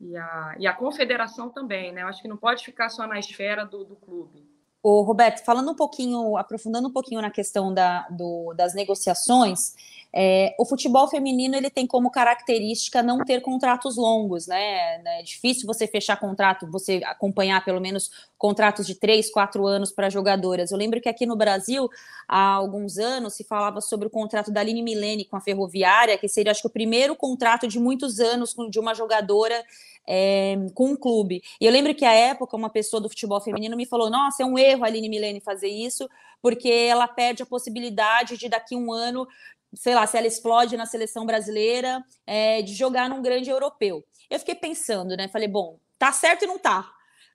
[0.00, 2.02] e a, e a confederação também, né?
[2.02, 4.50] Eu acho que não pode ficar só na esfera do, do clube.
[4.82, 9.74] O Roberto, falando um pouquinho, aprofundando um pouquinho na questão da, do, das negociações,
[10.14, 15.00] é, o futebol feminino ele tem como característica não ter contratos longos, né?
[15.18, 20.10] É difícil você fechar contrato, você acompanhar pelo menos contratos de três, quatro anos para
[20.10, 20.70] jogadoras.
[20.70, 21.88] Eu lembro que aqui no Brasil,
[22.28, 26.28] há alguns anos, se falava sobre o contrato da Aline Milene com a Ferroviária, que
[26.28, 29.64] seria, acho que, o primeiro contrato de muitos anos de uma jogadora
[30.06, 31.42] é, com um clube.
[31.58, 34.46] E eu lembro que à época uma pessoa do futebol feminino me falou: Nossa, é
[34.46, 36.06] um erro a Aline Milene fazer isso,
[36.42, 39.26] porque ela perde a possibilidade de daqui a um ano
[39.74, 44.04] sei lá, se ela explode na seleção brasileira, é, de jogar num grande europeu.
[44.28, 45.28] Eu fiquei pensando, né?
[45.28, 46.90] Falei, bom, tá certo e não tá.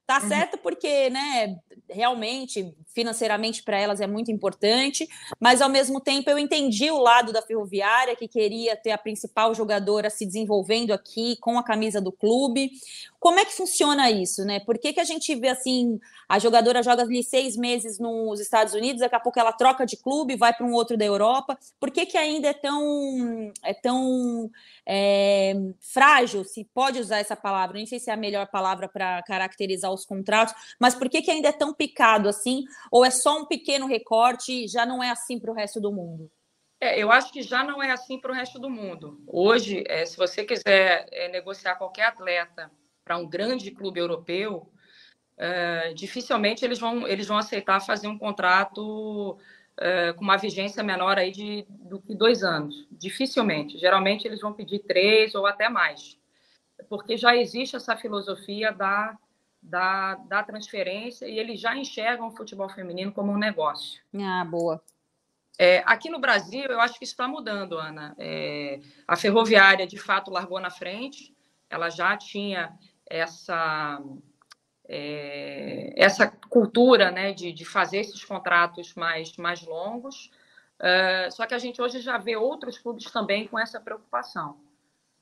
[0.08, 0.30] Tá uhum.
[0.30, 1.58] certo porque, né,
[1.89, 5.06] realmente, financeiramente para elas é muito importante,
[5.38, 9.54] mas ao mesmo tempo eu entendi o lado da Ferroviária, que queria ter a principal
[9.54, 12.71] jogadora se desenvolvendo aqui com a camisa do clube.
[13.28, 14.62] Como é que funciona isso, né?
[14.62, 18.74] Por que, que a gente vê assim, a jogadora joga ali seis meses nos Estados
[18.74, 21.60] Unidos, daqui a pouco ela troca de clube, vai para um outro da Europa.
[21.78, 24.50] Por que, que ainda é tão, é tão
[24.86, 29.22] é, frágil, se pode usar essa palavra, nem sei se é a melhor palavra para
[29.24, 32.63] caracterizar os contratos, mas por que, que ainda é tão picado assim?
[32.90, 35.92] Ou é só um pequeno recorte e já não é assim para o resto do
[35.92, 36.32] mundo?
[36.80, 39.22] É, eu acho que já não é assim para o resto do mundo.
[39.28, 42.72] Hoje, é, se você quiser é, negociar qualquer atleta
[43.08, 44.70] para um grande clube europeu,
[45.38, 49.38] é, dificilmente eles vão, eles vão aceitar fazer um contrato
[49.78, 52.86] é, com uma vigência menor aí de, do que dois anos.
[52.91, 53.78] Dificilmente.
[53.78, 56.17] Geralmente eles vão pedir três ou até mais.
[56.89, 59.17] porque já existe essa filosofia da,
[59.62, 64.02] da, da transferência e eles já enxergam o futebol feminino como um negócio.
[64.20, 64.84] Ah, boa.
[65.58, 68.13] É, aqui no Brasil, eu acho que isso está mudando, Ana.
[68.20, 71.34] É, a ferroviária, de fato, largou na frente,
[71.70, 72.78] ela já tinha
[73.10, 74.02] essa,
[74.88, 80.32] é, essa cultura né, de, de fazer esses contratos mais, mais longos,
[80.80, 84.58] é, só que a gente hoje já vê outros clubes também com essa preocupação.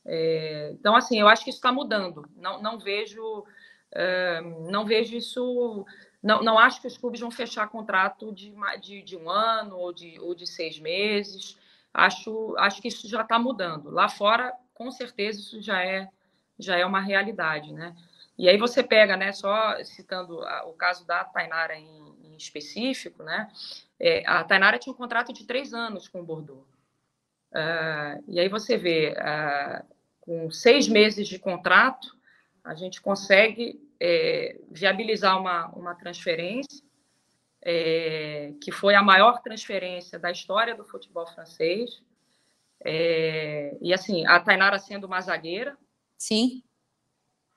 [0.06, 2.30] É, então, assim, eu acho que isso está mudando.
[2.36, 3.46] Não, não vejo
[3.92, 5.86] é, não vejo isso
[6.26, 9.94] não, não acho que os clubes vão fechar contrato de, de, de um ano ou
[9.94, 11.56] de, ou de seis meses.
[11.94, 13.92] Acho, acho que isso já está mudando.
[13.92, 16.10] Lá fora, com certeza, isso já é,
[16.58, 17.96] já é uma realidade, né?
[18.38, 23.50] E aí você pega, né, só citando o caso da Tainara em, em específico, né?
[24.00, 26.66] É, a Tainara tinha um contrato de três anos com o Bordeaux.
[27.52, 29.86] Uh, e aí você vê, uh,
[30.20, 32.16] com seis meses de contrato,
[32.64, 36.84] a gente consegue é, viabilizar uma, uma transferência,
[37.62, 42.02] é, que foi a maior transferência da história do futebol francês.
[42.84, 45.78] É, e assim, a Tainara sendo uma zagueira.
[46.18, 46.64] Sim.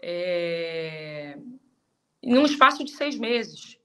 [0.01, 1.39] É,
[2.23, 3.79] num espaço de seis meses.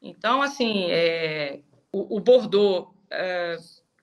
[0.00, 1.60] Então, assim, é,
[1.92, 3.56] o, o, Bordeaux é,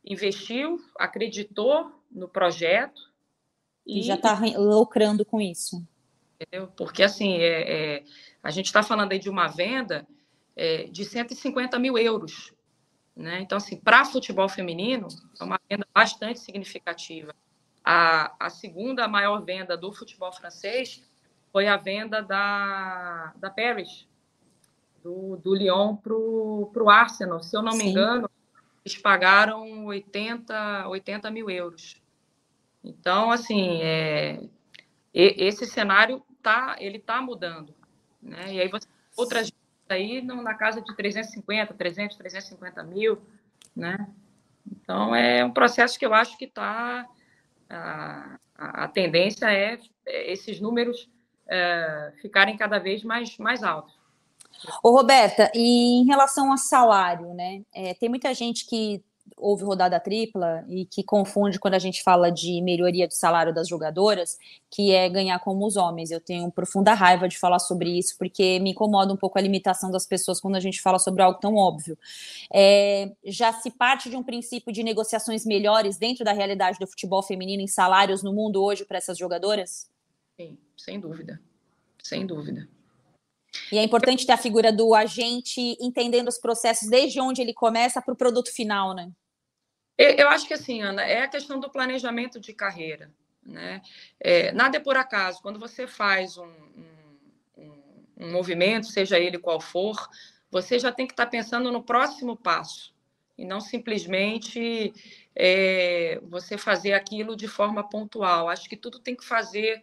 [0.05, 3.11] investiu, acreditou no projeto.
[3.85, 5.85] E, e já está lucrando com isso
[6.41, 6.67] entendeu?
[6.75, 8.03] Porque, assim, é, é
[8.41, 10.07] a gente está falando aí de uma venda
[10.55, 12.53] é, de 150 mil euros.
[13.15, 13.39] Né?
[13.41, 15.07] Então, assim, para futebol feminino,
[15.39, 17.35] é uma venda bastante significativa.
[17.83, 21.03] A, a segunda maior venda do futebol francês
[21.51, 24.07] foi a venda da, da Paris,
[25.03, 27.41] do, do Lyon para o Arsenal.
[27.41, 27.89] Se eu não me Sim.
[27.89, 28.29] engano,
[28.85, 32.01] eles pagaram 80, 80 mil euros.
[32.83, 34.43] Então, assim, é,
[35.13, 37.75] esse cenário tá, ele tá mudando,
[38.21, 38.53] né?
[38.53, 39.51] E aí você outras
[39.89, 43.21] aí na casa de 350, 300, 350 mil,
[43.75, 44.07] né?
[44.71, 47.05] Então é um processo que eu acho que está
[47.71, 51.09] a, a, tendência é, é esses números
[51.47, 53.99] é, ficarem cada vez mais mais altos.
[54.83, 57.63] Ô, Roberta, e em relação a salário, né?
[57.73, 59.03] É, tem muita gente que
[59.37, 63.67] houve rodada tripla e que confunde quando a gente fala de melhoria do salário das
[63.67, 64.37] jogadoras,
[64.69, 66.11] que é ganhar como os homens.
[66.11, 69.91] Eu tenho profunda raiva de falar sobre isso, porque me incomoda um pouco a limitação
[69.91, 71.97] das pessoas quando a gente fala sobre algo tão óbvio.
[72.53, 77.23] É, já se parte de um princípio de negociações melhores dentro da realidade do futebol
[77.23, 79.89] feminino em salários no mundo hoje para essas jogadoras?
[80.39, 81.41] Sim, sem dúvida.
[82.01, 82.67] Sem dúvida.
[83.71, 88.01] E é importante ter a figura do agente entendendo os processos desde onde ele começa
[88.01, 89.11] para o produto final, né?
[89.97, 93.11] Eu acho que assim, Ana, é a questão do planejamento de carreira.
[93.45, 93.81] Né?
[94.19, 95.41] É, nada é por acaso.
[95.41, 96.47] Quando você faz um,
[97.57, 100.09] um, um, movimento, seja ele qual for,
[100.49, 102.93] você já tem que estar pensando no próximo passo
[103.37, 104.93] e não simplesmente
[105.35, 108.49] é, você fazer aquilo de forma pontual.
[108.49, 109.81] Acho que tudo tem que fazer,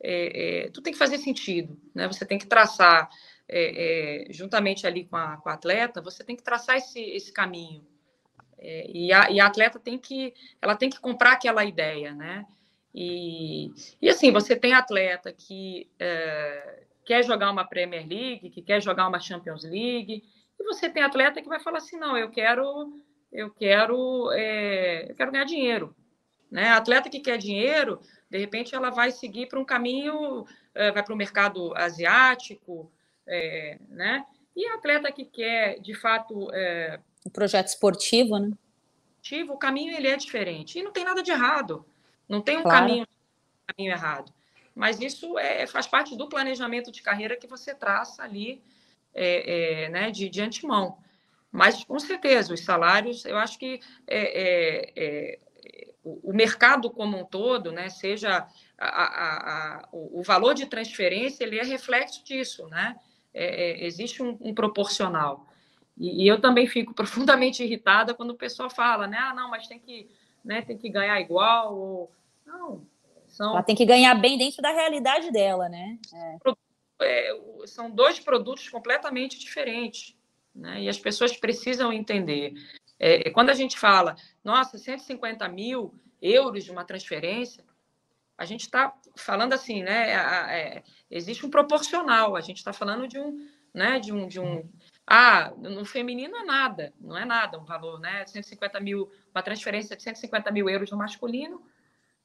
[0.00, 1.80] é, é tudo tem que fazer sentido.
[1.94, 2.06] Né?
[2.06, 3.10] Você tem que traçar,
[3.48, 7.32] é, é, juntamente ali com a, com a atleta, você tem que traçar esse, esse
[7.32, 7.84] caminho.
[8.62, 12.46] É, e, a, e a atleta tem que, ela tem que comprar aquela ideia, né?
[12.94, 18.82] E, e assim, você tem atleta que é, quer jogar uma Premier League, que quer
[18.82, 20.22] jogar uma Champions League,
[20.58, 22.92] e você tem atleta que vai falar assim, não, eu quero,
[23.32, 25.96] eu quero, é, eu quero ganhar dinheiro,
[26.50, 26.68] né?
[26.68, 30.44] Atleta que quer dinheiro, de repente ela vai seguir para um caminho,
[30.74, 32.92] é, vai para o mercado asiático,
[33.26, 34.26] é, né?
[34.54, 38.50] E atleta que quer, de fato, é, o projeto esportivo, né?
[39.48, 41.84] O caminho ele é diferente e não tem nada de errado.
[42.28, 42.86] Não tem um claro.
[42.86, 43.06] caminho,
[43.66, 44.32] caminho errado.
[44.74, 48.62] Mas isso é, faz parte do planejamento de carreira que você traça ali
[49.12, 50.96] é, é, né, de, de antemão.
[51.52, 55.38] Mas, com certeza, os salários, eu acho que é, é, é
[56.02, 58.46] o, o, mercado como um todo, né, seja
[58.78, 62.96] a, a, a, o, o, valor de transferência, ele é reflexo disso, né?
[63.34, 65.46] É, existe um, um proporcional.
[65.96, 69.18] E, e, eu também fico profundamente irritada quando o pessoal fala, né?
[69.18, 70.08] Ah, não, mas tem que,
[70.44, 71.74] né, tem que ganhar igual.
[71.74, 72.10] Ou...
[72.46, 72.86] Não.
[73.28, 73.52] São...
[73.52, 75.98] Ela tem que ganhar bem dentro da realidade dela, né?
[76.12, 76.36] É.
[77.02, 80.14] É, são dois produtos completamente diferentes.
[80.54, 80.82] Né?
[80.82, 82.52] E as pessoas precisam entender.
[82.98, 87.64] É, quando a gente fala, nossa, 150 mil euros de uma transferência,
[88.36, 90.12] a gente está falando assim, né?
[90.50, 94.68] É, existe um proporcional, a gente está falando de um, né, de um, de um
[95.12, 98.24] ah, no feminino é nada, não é nada um valor, né?
[98.24, 101.60] 150 mil, uma transferência de 150 mil euros no masculino,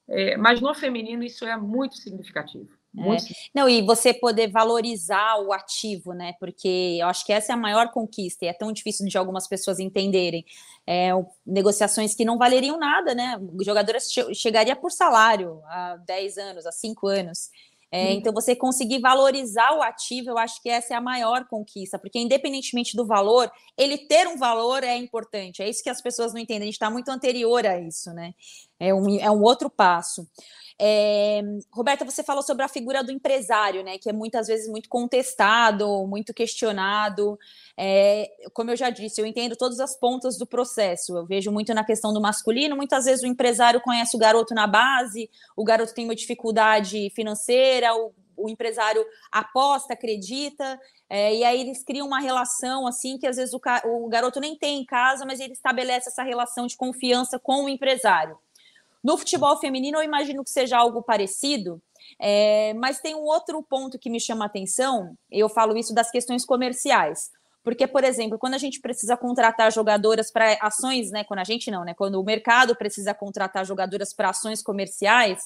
[0.08, 3.34] é, mas no feminino isso é muito significativo, É.
[3.52, 6.34] Não, e você poder valorizar o ativo, né?
[6.38, 9.48] Porque eu acho que essa é a maior conquista e é tão difícil de algumas
[9.48, 10.46] pessoas entenderem.
[10.86, 11.10] É,
[11.44, 13.36] negociações que não valeriam nada, né?
[13.52, 13.96] O jogador
[14.32, 17.50] chegaria por salário há 10 anos, há 5 anos.
[17.96, 21.98] É, então, você conseguir valorizar o ativo, eu acho que essa é a maior conquista,
[21.98, 25.62] porque independentemente do valor, ele ter um valor é importante.
[25.62, 26.64] É isso que as pessoas não entendem.
[26.64, 28.34] A gente está muito anterior a isso, né?
[28.78, 30.28] É um, é um outro passo.
[30.78, 31.40] É,
[31.72, 33.96] Roberta, você falou sobre a figura do empresário, né?
[33.98, 37.38] Que é muitas vezes muito contestado, muito questionado.
[37.76, 41.16] É, como eu já disse, eu entendo todas as pontas do processo.
[41.16, 42.76] Eu vejo muito na questão do masculino.
[42.76, 47.94] Muitas vezes o empresário conhece o garoto na base, o garoto tem uma dificuldade financeira,
[47.94, 49.02] o, o empresário
[49.32, 54.08] aposta, acredita, é, e aí eles criam uma relação assim que às vezes o, o
[54.08, 58.36] garoto nem tem em casa, mas ele estabelece essa relação de confiança com o empresário.
[59.06, 61.80] No futebol feminino, eu imagino que seja algo parecido,
[62.20, 66.10] é, mas tem um outro ponto que me chama a atenção, eu falo isso das
[66.10, 67.30] questões comerciais.
[67.62, 71.22] Porque, por exemplo, quando a gente precisa contratar jogadoras para ações, né?
[71.22, 71.94] Quando a gente não, né?
[71.94, 75.40] Quando o mercado precisa contratar jogadoras para ações comerciais,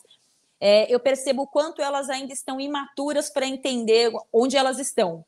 [0.59, 5.23] é, eu percebo o quanto elas ainda estão imaturas para entender onde elas estão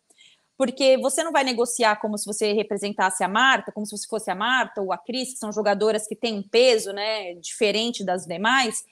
[0.56, 4.30] porque você não vai negociar como se você representasse a Marta, como se você fosse
[4.30, 8.26] a Marta ou a Cris, que são jogadoras que têm um peso né, diferente das
[8.26, 8.84] demais,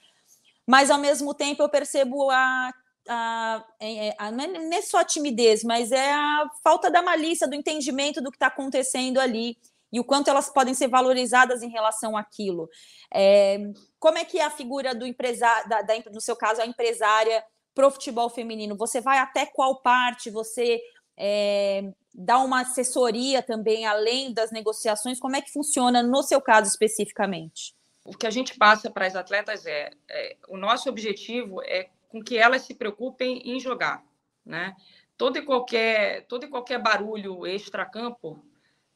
[0.66, 2.70] mas ao mesmo tempo eu percebo a.
[3.08, 7.48] a, é, é, a, não é só a timidez, mas é a falta da malícia,
[7.48, 9.56] do entendimento do que está acontecendo ali
[9.92, 12.68] e o quanto elas podem ser valorizadas em relação àquilo.
[13.12, 13.58] É,
[13.98, 17.42] como é que é a figura do empresário, da, da, no seu caso, a empresária
[17.74, 18.76] pro futebol feminino?
[18.76, 20.30] Você vai até qual parte?
[20.30, 20.80] Você
[21.16, 25.20] é, dar uma assessoria também além das negociações?
[25.20, 27.74] Como é que funciona no seu caso especificamente?
[28.04, 32.22] O que a gente passa para as atletas é, é o nosso objetivo é com
[32.22, 34.02] que elas se preocupem em jogar,
[34.44, 34.74] né?
[35.16, 38.44] Todo e qualquer todo e qualquer barulho extra-campo,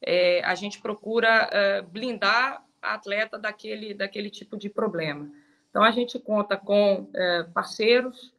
[0.01, 5.31] é, a gente procura é, blindar a atleta daquele daquele tipo de problema.
[5.69, 8.34] Então a gente conta com é, parceiros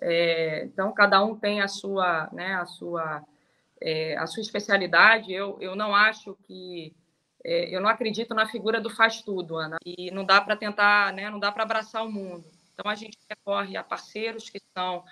[0.00, 3.24] é, então, cada um tem a sua, né, a sua,
[3.80, 5.32] é, a sua especialidade.
[5.32, 6.94] Eu, eu não acho que.
[7.44, 9.76] É, eu não acredito na figura do faz tudo, Ana.
[9.84, 12.44] E não dá para tentar, né, não dá para abraçar o mundo.
[12.72, 15.04] Então, a gente recorre a parceiros que são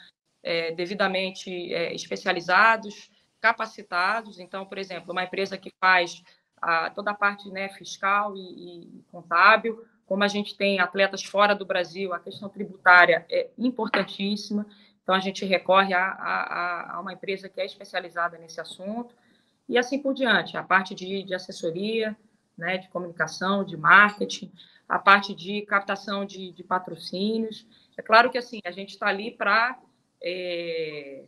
[0.42, 3.10] é, devidamente é, especializados,
[3.40, 4.38] capacitados.
[4.38, 6.22] Então, por exemplo, uma empresa que faz
[6.60, 11.54] a, toda a parte né, fiscal e, e contábil, como a gente tem atletas fora
[11.54, 14.66] do Brasil, a questão tributária é importantíssima.
[15.04, 19.14] Então, a gente recorre a, a, a uma empresa que é especializada nesse assunto.
[19.68, 22.16] E assim por diante, a parte de, de assessoria,
[22.58, 24.50] né, de comunicação, de marketing,
[24.88, 27.64] a parte de captação de, de patrocínios.
[27.96, 29.78] É claro que assim a gente está ali para
[30.20, 31.24] é, é,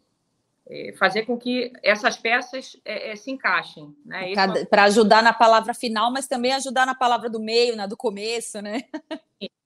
[0.97, 3.95] fazer com que essas peças é, é se encaixem.
[4.05, 4.33] Né?
[4.71, 8.61] Para ajudar na palavra final, mas também ajudar na palavra do meio, na do começo,
[8.63, 8.83] né?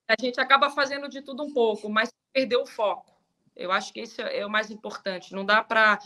[0.08, 3.12] A gente acaba fazendo de tudo um pouco, mas perdeu o foco.
[3.56, 5.32] Eu acho que esse é o mais importante.
[5.32, 5.98] Não dá para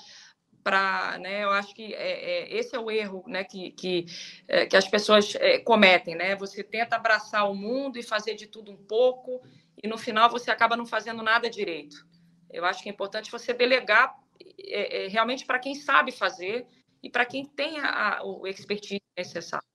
[0.62, 4.04] para, né, eu acho que é, é, esse é o erro, né, que, que,
[4.46, 6.36] é, que as pessoas é, cometem, né?
[6.36, 9.40] Você tenta abraçar o mundo e fazer de tudo um pouco
[9.82, 12.06] e no final você acaba não fazendo nada direito.
[12.50, 14.14] Eu acho que é importante você delegar
[14.58, 16.66] é, é, realmente para quem sabe fazer
[17.02, 19.66] e para quem tem a, a, o expertise necessário.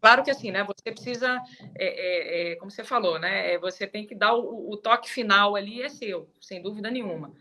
[0.00, 0.64] Claro que assim, né?
[0.64, 1.40] Você precisa,
[1.76, 3.54] é, é, é, como você falou, né?
[3.54, 7.32] É, você tem que dar o, o, toque final ali é seu, sem dúvida nenhuma.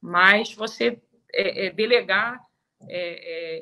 [0.00, 1.00] Mas você
[1.32, 2.40] é, delegar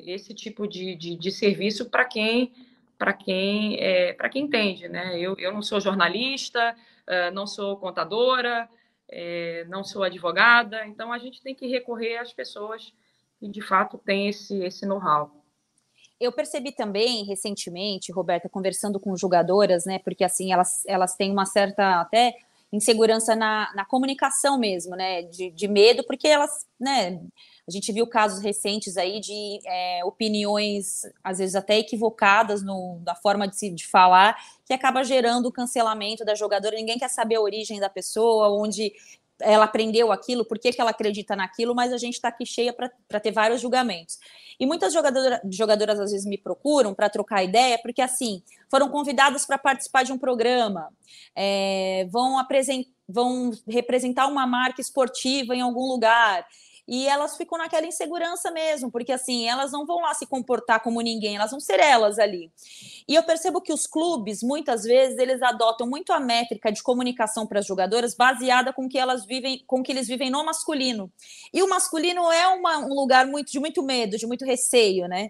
[0.05, 2.53] esse tipo de, de, de serviço para quem
[2.99, 3.79] para quem
[4.15, 5.19] para quem entende, né?
[5.19, 6.75] Eu, eu não sou jornalista,
[7.33, 8.69] não sou contadora,
[9.09, 12.93] é, não sou advogada, então a gente tem que recorrer às pessoas
[13.39, 15.31] que de fato têm esse, esse know-how.
[16.19, 19.99] Eu percebi também recentemente, Roberta, conversando com jogadoras, né?
[19.99, 22.33] Porque assim elas, elas têm uma certa até
[22.73, 25.21] insegurança na, na comunicação mesmo, né?
[25.23, 27.21] De, de medo, porque elas, né?
[27.67, 33.13] A gente viu casos recentes aí de é, opiniões, às vezes até equivocadas no, da
[33.13, 34.35] forma de se de falar,
[34.67, 36.75] que acaba gerando o cancelamento da jogadora.
[36.75, 38.93] Ninguém quer saber a origem da pessoa, onde
[39.39, 42.73] ela aprendeu aquilo, por que, que ela acredita naquilo, mas a gente está aqui cheia
[42.73, 44.17] para ter vários julgamentos.
[44.59, 49.45] E muitas jogadora, jogadoras às vezes me procuram para trocar ideia, porque assim, foram convidadas
[49.45, 50.89] para participar de um programa,
[51.35, 52.35] é, vão,
[53.07, 56.45] vão representar uma marca esportiva em algum lugar.
[56.87, 61.01] E elas ficam naquela insegurança mesmo, porque assim, elas não vão lá se comportar como
[61.01, 62.49] ninguém, elas vão ser elas ali.
[63.07, 67.45] E eu percebo que os clubes, muitas vezes, eles adotam muito a métrica de comunicação
[67.45, 71.11] para as jogadoras baseada com que elas vivem, com que eles vivem no masculino.
[71.53, 75.29] E o masculino é uma, um lugar muito de muito medo, de muito receio, né?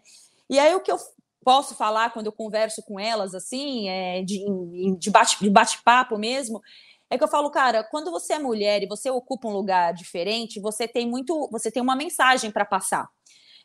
[0.49, 0.97] E aí o que eu
[1.43, 4.43] posso falar quando eu converso com elas, assim, é, de,
[4.99, 6.61] de bate-papo bate mesmo,
[7.09, 10.59] é que eu falo, cara, quando você é mulher e você ocupa um lugar diferente,
[10.59, 13.07] você tem muito, você tem uma mensagem para passar.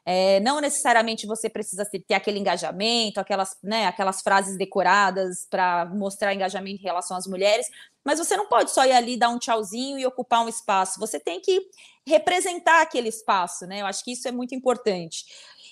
[0.05, 6.35] É, não necessariamente você precisa ter aquele engajamento, aquelas, né, aquelas frases decoradas para mostrar
[6.35, 7.69] engajamento em relação às mulheres,
[8.05, 10.99] mas você não pode só ir ali dar um tchauzinho e ocupar um espaço.
[10.99, 11.69] Você tem que
[12.05, 13.81] representar aquele espaço, né?
[13.81, 15.25] Eu acho que isso é muito importante.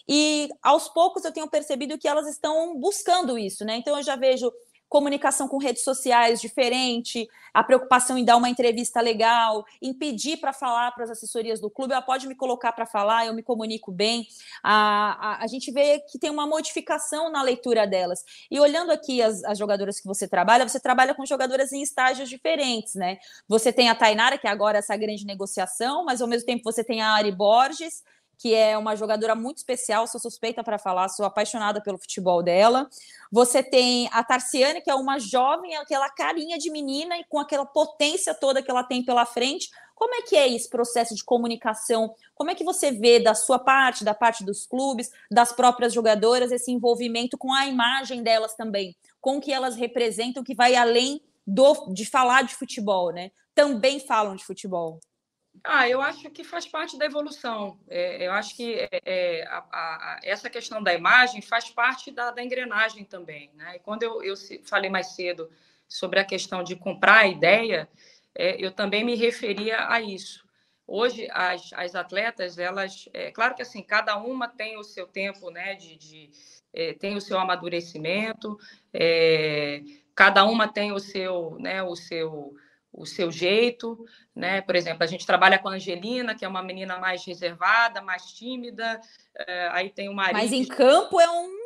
[0.09, 3.77] E aos poucos eu tenho percebido que elas estão buscando isso, né?
[3.77, 4.53] Então eu já vejo
[4.91, 10.53] comunicação com redes sociais diferente, a preocupação em dar uma entrevista legal, em pedir para
[10.53, 13.93] falar para as assessorias do clube, ela pode me colocar para falar, eu me comunico
[13.93, 14.27] bem.
[14.65, 18.25] A, a, a, gente vê que tem uma modificação na leitura delas.
[18.51, 22.29] E olhando aqui as, as jogadoras que você trabalha, você trabalha com jogadoras em estágios
[22.29, 23.19] diferentes, né?
[23.47, 26.83] Você tem a Tainara, que é agora essa grande negociação, mas ao mesmo tempo você
[26.83, 28.03] tem a Ari Borges,
[28.41, 32.89] que é uma jogadora muito especial, sou suspeita para falar, sou apaixonada pelo futebol dela.
[33.31, 37.67] Você tem a Tarciane, que é uma jovem, aquela carinha de menina e com aquela
[37.67, 39.69] potência toda que ela tem pela frente.
[39.95, 42.15] Como é que é esse processo de comunicação?
[42.35, 46.51] Como é que você vê da sua parte, da parte dos clubes, das próprias jogadoras,
[46.51, 51.21] esse envolvimento com a imagem delas também, com o que elas representam, que vai além
[51.47, 53.33] do, de falar de futebol, né?
[53.55, 54.99] Também falam de futebol.
[55.63, 57.79] Ah, eu acho que faz parte da evolução.
[57.89, 62.31] É, eu acho que é, é, a, a, essa questão da imagem faz parte da,
[62.31, 63.51] da engrenagem também.
[63.55, 63.77] Né?
[63.77, 64.35] E quando eu, eu,
[64.65, 65.51] falei mais cedo
[65.89, 67.89] sobre a questão de comprar a ideia,
[68.35, 70.49] é, eu também me referia a isso.
[70.87, 75.51] Hoje, as, as atletas, elas, é claro que assim, cada uma tem o seu tempo,
[75.51, 76.31] né, de, de
[76.73, 78.59] é, tem o seu amadurecimento,
[78.93, 79.83] é,
[80.15, 82.57] cada uma tem o seu, né, o seu
[82.93, 84.61] o seu jeito, né?
[84.61, 88.25] Por exemplo, a gente trabalha com a Angelina, que é uma menina mais reservada, mais
[88.33, 89.01] tímida.
[89.37, 90.35] É, aí tem o Maria.
[90.35, 91.61] Mas em campo é um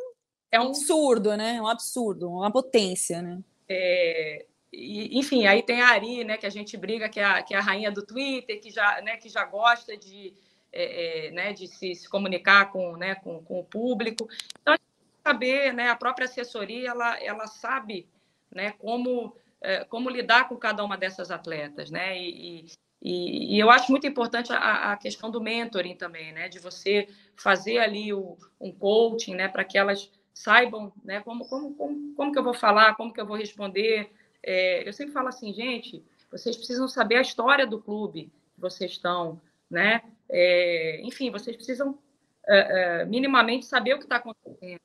[0.51, 1.61] é um absurdo, né?
[1.61, 3.43] Um absurdo, uma potência, né?
[3.67, 6.37] É, e, enfim, aí tem a Ari, né?
[6.37, 9.01] Que a gente briga, que é a, que é a rainha do Twitter, que já,
[9.01, 9.17] né?
[9.17, 10.33] Que já gosta de,
[10.71, 11.53] é, é né?
[11.53, 13.15] De se, se, comunicar com, né?
[13.15, 14.29] Com, com o público.
[14.61, 14.75] Então,
[15.23, 15.89] saber, né?
[15.89, 18.07] A própria assessoria, ela, ela sabe,
[18.49, 18.71] né?
[18.79, 19.44] Como é,
[19.89, 22.19] como lidar com cada uma dessas atletas, né?
[22.19, 22.65] E,
[23.01, 26.49] e, e eu acho muito importante a, a, questão do mentoring também, né?
[26.49, 29.47] De você fazer ali o, um coaching, né?
[29.47, 31.21] Para que elas saibam, né?
[31.21, 34.11] Como, como, como, como que eu vou falar, como que eu vou responder.
[34.41, 38.91] É, eu sempre falo assim, gente, vocês precisam saber a história do clube que vocês
[38.91, 39.39] estão,
[39.69, 40.01] né?
[40.27, 41.99] É, enfim, vocês precisam
[42.47, 44.81] é, é minimamente saber o que está acontecendo,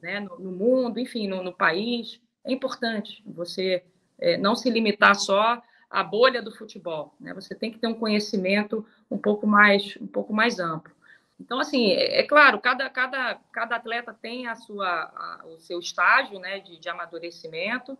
[0.00, 0.20] né?
[0.20, 2.20] No, no, mundo, enfim, no, no país.
[2.44, 3.84] É importante você
[4.18, 7.14] é, não se limitar só à bolha do futebol.
[7.20, 7.32] Né?
[7.34, 10.94] Você tem que ter um conhecimento um pouco mais, um pouco mais amplo.
[11.38, 15.78] Então, assim, é, é claro, cada, cada, cada atleta tem a sua, a, o seu
[15.78, 17.96] estágio né, de, de amadurecimento.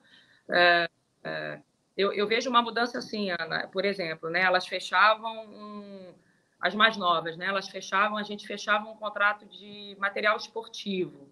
[0.49, 0.89] É,
[1.23, 1.61] é,
[1.97, 6.15] eu, eu, vejo uma mudança assim, Ana, por exemplo, né, elas fechavam, um,
[6.61, 11.29] as mais novas, né, elas fechavam, a gente fechava um contrato de material esportivo.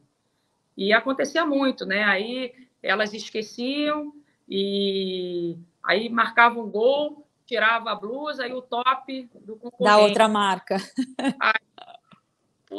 [0.76, 2.02] E acontecia muito, né?
[2.02, 4.12] Aí elas esqueciam,
[4.48, 9.84] e aí marcava um gol, tirava a blusa e o top do concorrente.
[9.84, 10.76] Da outra marca.
[11.40, 11.54] Aí,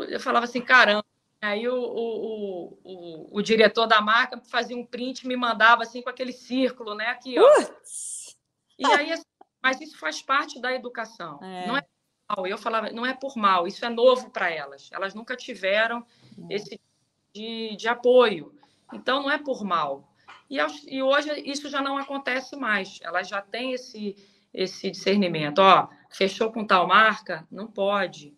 [0.10, 1.06] eu falava assim, caramba.
[1.42, 6.02] Aí o, o, o, o, diretor da marca fazia um print e me mandava assim
[6.02, 7.08] com aquele círculo, né?
[7.08, 7.44] Aqui, ó.
[8.80, 9.24] E aí, assim,
[9.62, 11.40] mas isso faz parte da educação.
[11.44, 11.68] É.
[11.68, 11.84] Não é
[12.28, 12.48] mal.
[12.48, 14.90] Eu falava, não é por mal, isso é novo para elas.
[14.92, 16.06] Elas nunca tiveram
[16.50, 16.56] é.
[16.56, 16.82] esse
[17.34, 18.58] de, de apoio.
[18.92, 20.15] Então, não é por mal.
[20.50, 23.00] E, e hoje isso já não acontece mais.
[23.02, 24.16] Ela já tem esse,
[24.54, 25.60] esse discernimento.
[25.60, 27.48] Ó, fechou com tal marca?
[27.52, 28.36] Não pode.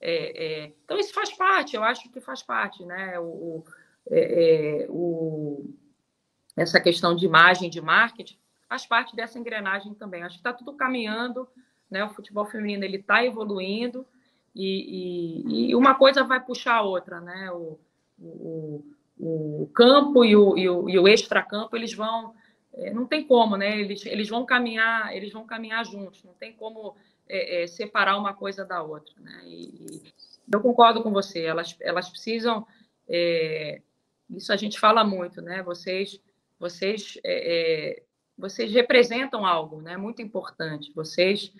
[0.00, 3.18] É, é, então, isso faz parte, eu acho que faz parte, né?
[3.18, 3.62] O,
[4.10, 5.74] é, é, o,
[6.56, 10.22] essa questão de imagem, de marketing, faz parte dessa engrenagem também.
[10.22, 11.46] Acho que está tudo caminhando,
[11.90, 12.02] né?
[12.04, 14.06] O futebol feminino ele está evoluindo
[14.54, 17.50] e, e, e, uma coisa vai puxar a outra, né?
[17.52, 17.78] O,
[18.18, 18.84] o,
[19.20, 22.34] o campo e o, e o, e o extracampo, eles vão,
[22.72, 23.78] é, não tem como, né?
[23.78, 26.96] Eles, eles vão caminhar, eles vão caminhar juntos, não tem como
[27.28, 29.42] é, é, separar uma coisa da outra, né?
[29.44, 30.02] E, e,
[30.52, 32.66] eu concordo com você, elas, elas precisam,
[33.08, 33.82] é,
[34.30, 35.62] isso a gente fala muito, né?
[35.62, 36.18] Vocês,
[36.58, 38.02] vocês, é, é,
[38.38, 39.98] vocês representam algo, né?
[39.98, 40.92] Muito importante.
[40.94, 41.52] Vocês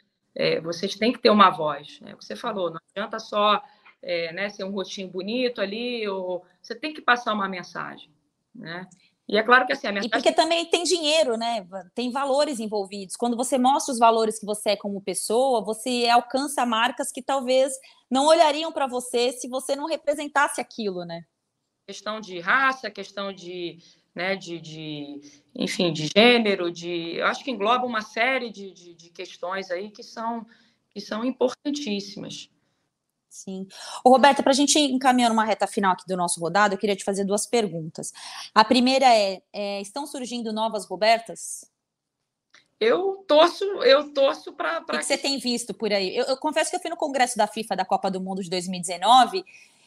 [0.63, 1.99] vocês têm que ter uma voz.
[2.01, 2.15] Né?
[2.15, 3.61] Você falou, não adianta só
[4.03, 8.11] é, né, ser um rostinho bonito ali, ou você tem que passar uma mensagem.
[8.55, 8.87] Né?
[9.29, 10.09] E é claro que assim, a mensagem...
[10.09, 11.65] E porque também tem dinheiro, né?
[11.95, 13.15] Tem valores envolvidos.
[13.15, 17.73] Quando você mostra os valores que você é como pessoa, você alcança marcas que talvez
[18.11, 21.23] não olhariam para você se você não representasse aquilo, né?
[21.87, 23.79] Questão de raça, questão de,
[24.13, 25.21] né, de, de
[25.55, 29.91] enfim, de gênero, de, eu acho que engloba uma série de, de, de questões aí
[29.91, 30.45] que são,
[30.91, 32.51] que são importantíssimas.
[33.31, 33.69] Sim.
[34.05, 36.97] Ô, Roberta, para a gente encaminhar uma reta final aqui do nosso rodado, eu queria
[36.97, 38.13] te fazer duas perguntas.
[38.53, 41.65] A primeira é, é estão surgindo novas Robertas?
[42.81, 44.81] Eu torço, eu torço para.
[44.81, 46.17] O que, que, você tem visto por aí?
[46.17, 48.51] Eu, eu, confesso que eu fui no congresso da FIFA da Copa do Mundo de
[48.51, 49.45] 2019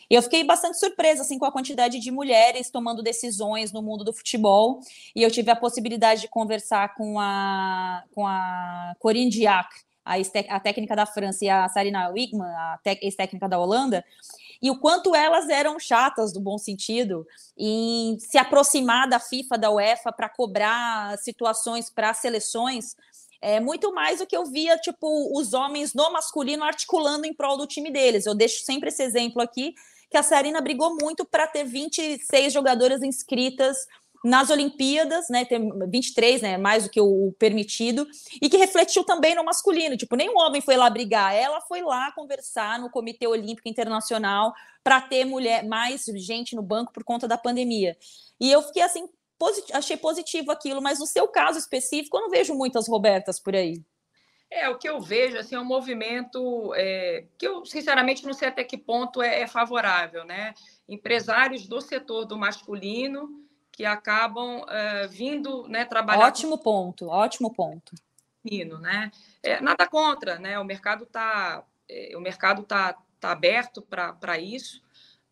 [0.10, 4.04] e eu fiquei bastante surpresa assim com a quantidade de mulheres tomando decisões no mundo
[4.04, 4.80] do futebol.
[5.16, 10.16] E eu tive a possibilidade de conversar com a com a Corinne Diacre, a,
[10.50, 14.04] a técnica da França, e a Sarina Wigman, a ex-técnica da Holanda,
[14.62, 17.28] e o quanto elas eram chatas, do bom sentido,
[17.58, 22.96] em se aproximar da FIFA, da UEFA, para cobrar situações para seleções,
[23.42, 27.58] é muito mais do que eu via, tipo, os homens no masculino articulando em prol
[27.58, 28.26] do time deles.
[28.26, 29.74] Eu deixo sempre esse exemplo aqui,
[30.10, 33.76] que a Sarina brigou muito para ter 26 jogadoras inscritas
[34.24, 38.08] nas Olimpíadas, né, tem 23, né, mais do que o permitido,
[38.42, 42.12] e que refletiu também no masculino, tipo, nenhum homem foi lá brigar, ela foi lá
[42.14, 47.38] conversar no Comitê Olímpico Internacional para ter mulher, mais gente no banco por conta da
[47.38, 47.98] pandemia.
[48.40, 52.30] E eu fiquei assim, posit achei positivo aquilo, mas no seu caso específico, eu não
[52.30, 53.84] vejo muitas Robertas por aí.
[54.50, 58.48] É, o que eu vejo assim, é um movimento é, que eu, sinceramente, não sei
[58.48, 60.24] até que ponto é, é favorável.
[60.24, 60.54] Né?
[60.88, 63.43] Empresários do setor do masculino
[63.74, 66.28] que acabam uh, vindo né, trabalhar.
[66.28, 66.64] Ótimo com...
[66.64, 67.94] ponto, ótimo ponto.
[68.46, 69.12] Né?
[69.42, 70.60] É, nada contra, né?
[70.60, 74.82] O mercado está é, o mercado tá, tá aberto para isso,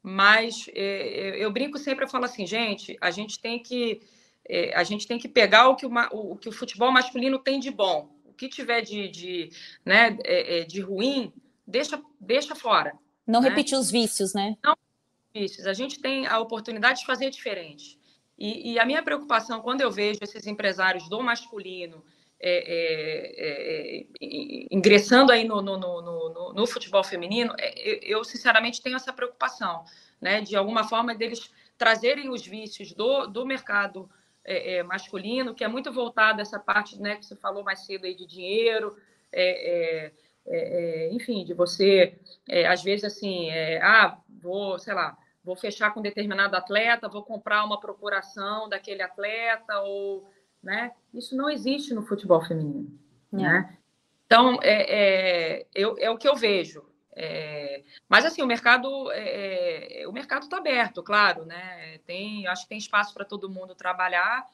[0.02, 4.02] mas é, eu brinco sempre, eu falo assim, gente, a gente tem que
[4.48, 7.60] é, a gente tem que pegar o que o, o, que o futebol masculino tem
[7.60, 9.50] de bom, o que tiver de, de,
[9.86, 11.32] né, é, é, de ruim,
[11.68, 12.94] deixa, deixa fora.
[13.28, 13.50] Não né?
[13.50, 14.56] repetir os vícios, né?
[14.64, 14.76] Não
[15.34, 15.66] vícios.
[15.66, 17.98] A gente tem a oportunidade de fazer diferente.
[18.44, 22.04] E, e, a minha preocupação, quando eu vejo esses empresários do masculino
[22.40, 24.06] é, é, é,
[24.72, 29.86] ingressando aí no, no, no, no futebol feminino, é, eu, sinceramente tenho essa preocupação,
[30.20, 30.42] né?
[30.42, 34.10] De alguma forma deles trazerem os vícios do, do mercado
[34.44, 37.86] é, é, masculino, que é muito voltado a essa parte, né, que você falou mais
[37.86, 38.98] cedo aí de dinheiro,
[41.12, 42.18] enfim, de você,
[42.68, 47.80] às vezes assim, ah, vou, sei lá, vou fechar com determinado atleta, vou comprar uma
[47.80, 50.30] procuração daquele atleta, ou,
[50.62, 50.92] né?
[51.14, 53.00] Isso não existe no futebol feminino,
[53.34, 53.38] é.
[53.38, 53.78] né?
[54.26, 56.90] Então, é, é, eu, é o que eu vejo.
[57.14, 61.98] É, mas assim, o mercado é, é o mercado está aberto, claro, né?
[62.06, 64.46] Tem, acho que tem espaço para todo mundo trabalhar,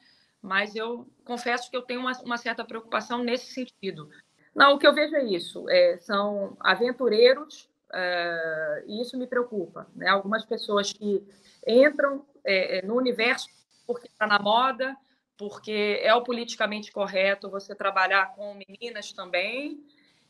[0.41, 4.09] mas eu confesso que eu tenho uma, uma, certa preocupação nesse sentido.
[4.55, 9.87] Não, o que eu vejo é isso: é, são aventureiros Uh, e isso me preocupa.
[9.95, 10.07] Né?
[10.07, 11.23] Algumas pessoas que
[11.65, 13.49] entram é, é no universo
[13.85, 14.95] porque está na moda,
[15.37, 19.81] porque é o politicamente correto você trabalhar com meninas também.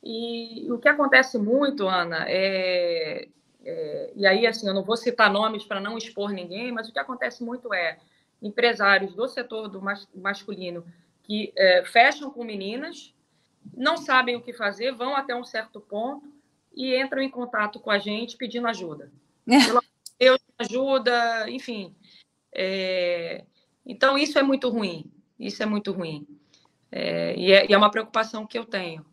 [0.03, 3.27] E o que acontece muito, Ana, é,
[3.65, 6.93] é e aí assim, eu não vou citar nomes para não expor ninguém, mas o
[6.93, 7.97] que acontece muito é
[8.41, 10.85] empresários do setor do mas, masculino
[11.23, 13.13] que é, fecham com meninas,
[13.75, 16.36] não sabem o que fazer, vão até um certo ponto
[16.77, 19.11] e entram em contato com a gente pedindo ajuda.
[20.19, 21.95] Eu ajuda, enfim.
[22.53, 23.43] É...
[23.85, 25.11] Então, isso é muito ruim.
[25.39, 26.27] Isso é muito ruim.
[26.91, 27.35] É...
[27.35, 29.05] E, é, e, é, uma preocupação que eu tenho.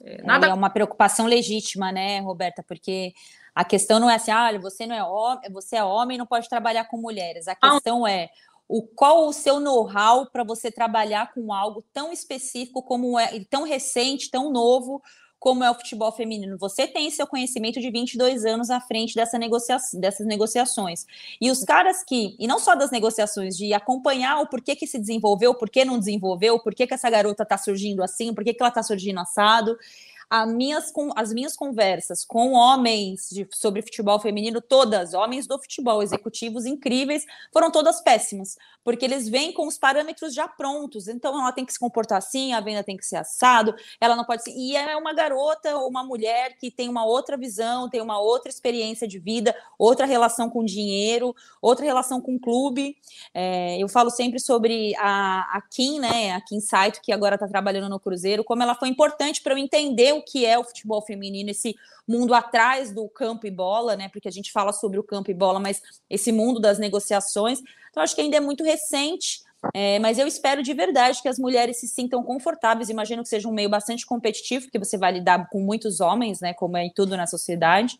[0.00, 0.46] É, nada...
[0.46, 2.62] É uma preocupação legítima, né, Roberta?
[2.62, 3.12] Porque
[3.54, 6.48] a questão não é assim, ah, você não é homem, você é homem, não pode
[6.48, 7.48] trabalhar com mulheres.
[7.48, 8.06] A questão não.
[8.06, 8.30] é
[8.66, 13.62] o qual o seu know-how para você trabalhar com algo tão específico como é tão
[13.62, 15.02] recente, tão novo
[15.46, 16.58] como é o futebol feminino.
[16.58, 21.06] Você tem seu conhecimento de 22 anos à frente dessa negocia dessas negociações.
[21.40, 24.98] E os caras que, e não só das negociações, de acompanhar o porquê que se
[24.98, 28.54] desenvolveu, por que não desenvolveu, por que, que essa garota está surgindo assim, por que,
[28.54, 30.15] que ela está surgindo assado as
[30.46, 36.66] minhas, as minhas conversas com homens de, sobre futebol feminino, todas, homens do futebol, executivos
[36.66, 41.06] incríveis, foram todas péssimas, porque eles vêm com os parâmetros já prontos.
[41.06, 44.24] Então, ela tem que se comportar assim, a venda tem que ser assado, ela não
[44.24, 44.50] pode ser.
[44.50, 48.50] E é uma garota ou uma mulher que tem uma outra visão, tem uma outra
[48.50, 52.96] experiência de vida, outra relação com dinheiro, outra relação com o clube.
[53.32, 57.46] É, eu falo sempre sobre a, a Kim, né, a Kim Saito, que agora está
[57.46, 61.02] trabalhando no Cruzeiro, como ela foi importante para eu entender o que é o futebol
[61.02, 64.08] feminino, esse mundo atrás do campo e bola, né?
[64.08, 67.60] Porque a gente fala sobre o campo e bola, mas esse mundo das negociações.
[67.90, 69.44] Então, acho que ainda é muito recente.
[69.74, 72.88] É, mas eu espero de verdade que as mulheres se sintam confortáveis.
[72.88, 76.54] Imagino que seja um meio bastante competitivo, porque você vai lidar com muitos homens, né?
[76.54, 77.98] Como é em tudo na sociedade.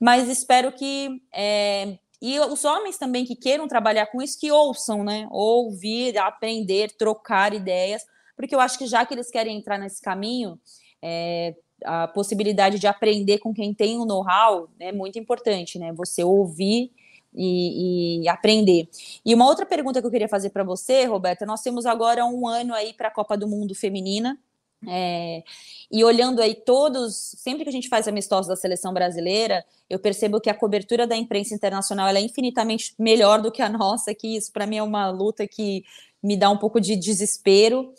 [0.00, 5.04] Mas espero que é, e os homens também que queiram trabalhar com isso, que ouçam,
[5.04, 5.28] né?
[5.30, 10.58] Ouvir, aprender, trocar ideias, porque eu acho que já que eles querem entrar nesse caminho,
[11.02, 15.92] é, a possibilidade de aprender com quem tem o um know-how é muito importante, né?
[15.92, 16.90] Você ouvir
[17.34, 18.88] e, e, aprender.
[19.24, 22.48] E uma outra pergunta que eu queria fazer para você, Roberta, nós temos agora um
[22.48, 24.38] ano aí para a Copa do Mundo Feminina,
[24.86, 25.42] é,
[25.90, 30.40] e olhando aí todos, sempre que a gente faz amistosos da seleção brasileira, eu percebo
[30.40, 34.52] que a cobertura da imprensa internacional é infinitamente melhor do que a nossa, que isso
[34.52, 35.84] para mim é uma luta que
[36.22, 37.92] me dá um pouco de desespero.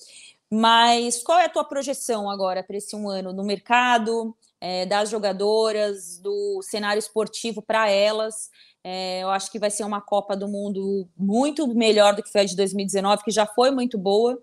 [0.49, 5.09] Mas qual é a tua projeção agora para esse um ano no mercado, é, das
[5.09, 8.49] jogadoras, do cenário esportivo para elas?
[8.83, 12.41] É, eu acho que vai ser uma Copa do Mundo muito melhor do que foi
[12.41, 14.41] a de 2019, que já foi muito boa.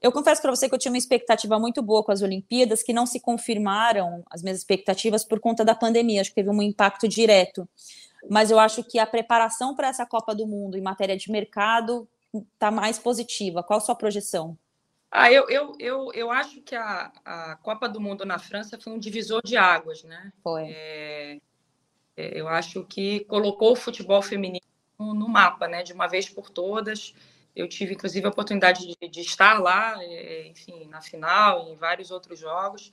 [0.00, 2.92] Eu confesso para você que eu tinha uma expectativa muito boa com as Olimpíadas, que
[2.92, 6.20] não se confirmaram as minhas expectativas por conta da pandemia.
[6.20, 7.68] Acho que teve um impacto direto.
[8.28, 12.08] Mas eu acho que a preparação para essa Copa do Mundo em matéria de mercado
[12.54, 13.62] está mais positiva.
[13.62, 14.56] Qual a sua projeção?
[15.10, 18.92] Ah, eu, eu, eu, eu acho que a, a Copa do Mundo na França foi
[18.92, 20.32] um divisor de águas, né?
[20.42, 20.68] Foi.
[20.68, 21.38] É,
[22.16, 24.64] é eu acho que colocou o futebol feminino
[24.98, 25.82] no mapa, né?
[25.82, 27.12] De uma vez por todas.
[27.56, 32.12] Eu tive, inclusive, a oportunidade de, de estar lá, é, enfim, na final, em vários
[32.12, 32.92] outros jogos.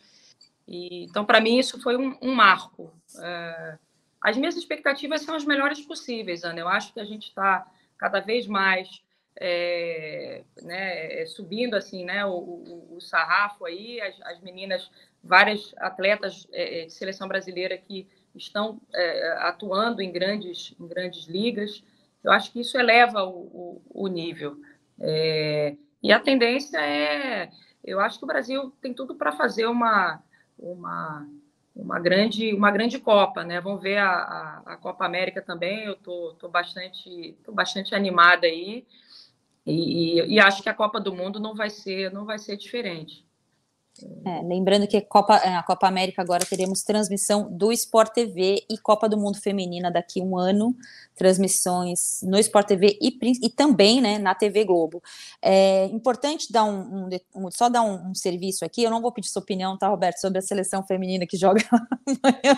[0.67, 2.91] E, então, para mim, isso foi um, um marco.
[3.19, 3.77] É,
[4.19, 6.59] as minhas expectativas são as melhores possíveis, Ana.
[6.59, 9.03] Eu acho que a gente está cada vez mais
[9.39, 14.89] é, né, é, subindo assim, né, o, o, o sarrafo aí, as, as, meninas,
[15.23, 21.27] várias atletas é, é de seleção brasileira que estão é, atuando em grandes, em grandes
[21.27, 21.83] ligas.
[22.23, 24.57] Eu acho que isso eleva o, o, nível.
[24.99, 27.49] É, e a tendência é,
[27.83, 30.21] eu acho que o Brasil tem tudo para fazer uma,
[30.57, 31.27] uma,
[31.75, 33.61] uma, grande, uma grande Copa, né?
[33.61, 35.85] Vamos ver a, a, a Copa América também.
[35.85, 38.85] Eu tô, tô bastante, tô bastante animada aí.
[39.67, 42.55] E, e, e, acho que a Copa do Mundo não vai ser, não vai ser
[42.55, 43.26] diferente.
[44.25, 48.77] É, lembrando que Copa, é, a Copa América agora teremos transmissão do Sport TV e
[48.77, 50.75] Copa do Mundo Feminina daqui a um ano,
[51.15, 55.01] transmissões no Sport TV e, e também né, na TV Globo.
[55.41, 59.29] É importante dar um, um, só dar um, um, serviço aqui, eu não vou pedir
[59.29, 62.57] sua opinião, tá, Roberto, sobre a seleção feminina que joga amanhã,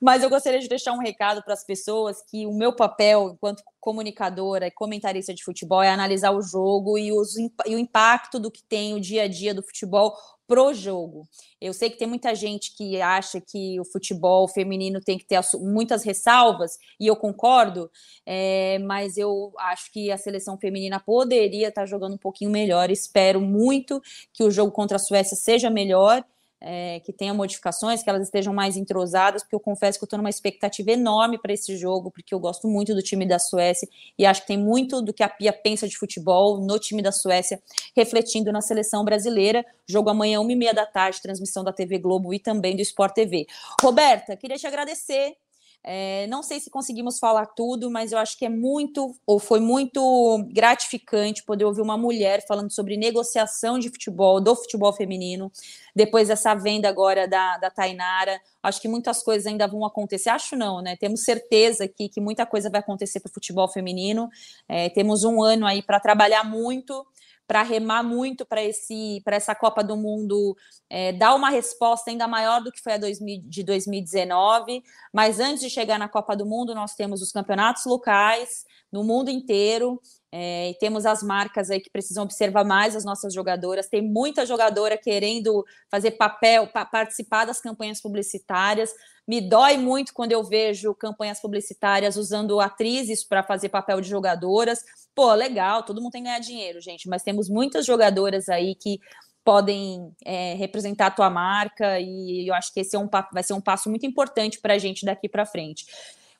[0.00, 3.62] mas eu gostaria de deixar um recado para as pessoas que o meu papel enquanto
[3.80, 8.50] comunicadora e comentarista de futebol é analisar o jogo e, os, e o impacto do
[8.50, 10.14] que tem o dia a dia do futebol
[10.50, 11.28] pro jogo.
[11.60, 15.40] Eu sei que tem muita gente que acha que o futebol feminino tem que ter
[15.60, 17.88] muitas ressalvas, e eu concordo,
[18.26, 22.90] é, mas eu acho que a seleção feminina poderia estar jogando um pouquinho melhor.
[22.90, 26.24] Espero muito que o jogo contra a Suécia seja melhor
[26.60, 30.18] é, que tenha modificações, que elas estejam mais entrosadas, porque eu confesso que eu estou
[30.18, 33.88] numa expectativa enorme para esse jogo, porque eu gosto muito do time da Suécia
[34.18, 37.12] e acho que tem muito do que a Pia pensa de futebol no time da
[37.12, 37.62] Suécia,
[37.96, 39.64] refletindo na seleção brasileira.
[39.88, 43.14] Jogo amanhã, uma e meia da tarde, transmissão da TV Globo e também do Sport
[43.14, 43.46] TV.
[43.80, 45.36] Roberta, queria te agradecer
[45.82, 49.60] é, não sei se conseguimos falar tudo, mas eu acho que é muito, ou foi
[49.60, 55.50] muito gratificante poder ouvir uma mulher falando sobre negociação de futebol, do futebol feminino,
[55.96, 58.40] depois dessa venda agora da, da Tainara.
[58.62, 60.28] Acho que muitas coisas ainda vão acontecer.
[60.28, 60.96] Acho não, né?
[60.96, 64.28] Temos certeza aqui que muita coisa vai acontecer para o futebol feminino.
[64.68, 67.06] É, temos um ano aí para trabalhar muito
[67.50, 70.56] para remar muito para esse para essa Copa do Mundo
[70.88, 74.84] é, dar uma resposta ainda maior do que foi a 2000, de 2019.
[75.12, 79.30] Mas antes de chegar na Copa do Mundo, nós temos os campeonatos locais no mundo
[79.30, 80.00] inteiro.
[80.32, 83.88] É, e temos as marcas aí que precisam observar mais as nossas jogadoras.
[83.88, 88.92] Tem muita jogadora querendo fazer papel, pa participar das campanhas publicitárias.
[89.26, 94.84] Me dói muito quando eu vejo campanhas publicitárias usando atrizes para fazer papel de jogadoras.
[95.14, 99.00] Pô, legal, todo mundo tem que ganhar dinheiro, gente, mas temos muitas jogadoras aí que
[99.44, 103.54] podem é, representar a tua marca e eu acho que esse é um, vai ser
[103.54, 105.86] um passo muito importante para a gente daqui para frente.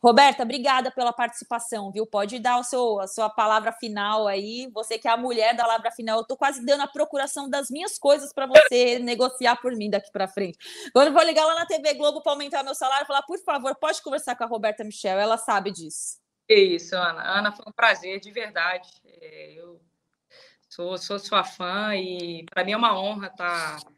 [0.02, 2.06] Roberta, obrigada pela participação, viu?
[2.06, 4.66] Pode dar o seu, a sua palavra final aí.
[4.72, 7.70] Você que é a mulher da palavra final, eu tô quase dando a procuração das
[7.70, 10.58] minhas coisas para você negociar por mim daqui para frente.
[10.94, 13.76] Quando eu vou ligar lá na TV Globo para aumentar meu salário, falar, por favor,
[13.76, 16.18] pode conversar com a Roberta Michel, ela sabe disso.
[16.48, 17.22] É isso, Ana.
[17.22, 18.88] Ana, foi um prazer, de verdade.
[19.04, 19.82] É, eu
[20.66, 23.80] sou, sou sua fã e para mim é uma honra estar.
[23.80, 23.90] Tá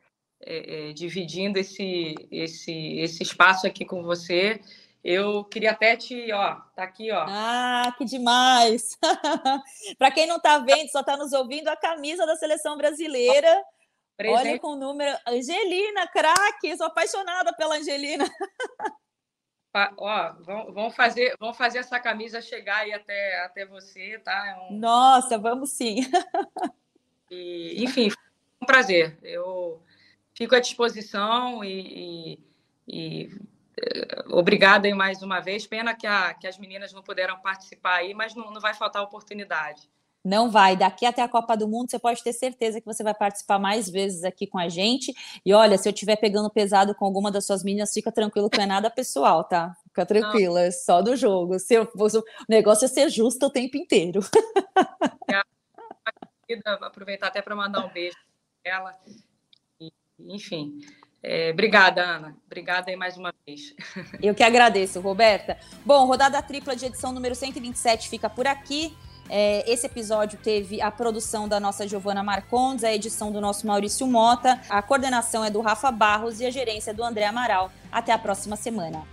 [0.45, 4.61] é, é, dividindo esse, esse, esse espaço aqui com você.
[5.05, 7.25] Eu queria até te, ó, tá aqui, ó.
[7.29, 8.97] Ah, que demais!
[9.99, 13.65] Para quem não está vendo, só está nos ouvindo, a camisa da seleção brasileira.
[14.17, 14.39] Presente.
[14.39, 15.19] Olha com o número.
[15.27, 16.77] Angelina, craque!
[16.77, 18.25] Sou apaixonada pela Angelina.
[19.97, 20.33] Ó,
[20.73, 24.47] vamos fazer, vamos fazer essa camisa chegar aí até, até você, tá?
[24.49, 24.79] É um...
[24.79, 25.97] Nossa, vamos sim.
[27.35, 28.23] E, enfim, foi
[28.61, 29.19] um prazer.
[29.23, 29.83] Eu
[30.35, 32.37] fico à disposição e,
[32.87, 33.31] e, e
[34.29, 35.67] obrigada aí mais uma vez.
[35.67, 39.03] Pena que, a, que as meninas não puderam participar aí, mas não, não vai faltar
[39.03, 39.89] oportunidade.
[40.25, 40.77] Não vai.
[40.77, 43.91] Daqui até a Copa do Mundo, você pode ter certeza que você vai participar mais
[43.91, 45.13] vezes aqui com a gente.
[45.45, 48.57] E olha, se eu estiver pegando pesado com alguma das suas meninas, fica tranquilo que
[48.57, 49.77] não é nada pessoal, tá?
[49.89, 51.59] Fica tranquila, é só do jogo.
[51.59, 54.21] Se eu, o negócio é ser justo o tempo inteiro.
[56.83, 58.17] Aproveitar até para mandar um beijo
[58.63, 58.99] para ela.
[60.21, 60.79] Enfim,
[61.23, 62.37] é, obrigada, Ana.
[62.47, 63.75] Obrigada aí mais uma vez.
[64.21, 65.57] Eu que agradeço, Roberta.
[65.85, 68.97] Bom, rodada tripla de edição número 127 fica por aqui.
[69.29, 74.07] É, esse episódio teve a produção da nossa Giovana Marcondes, a edição do nosso Maurício
[74.07, 77.73] Mota, a coordenação é do Rafa Barros e a gerência é do André Amaral.
[77.91, 79.12] Até a próxima semana.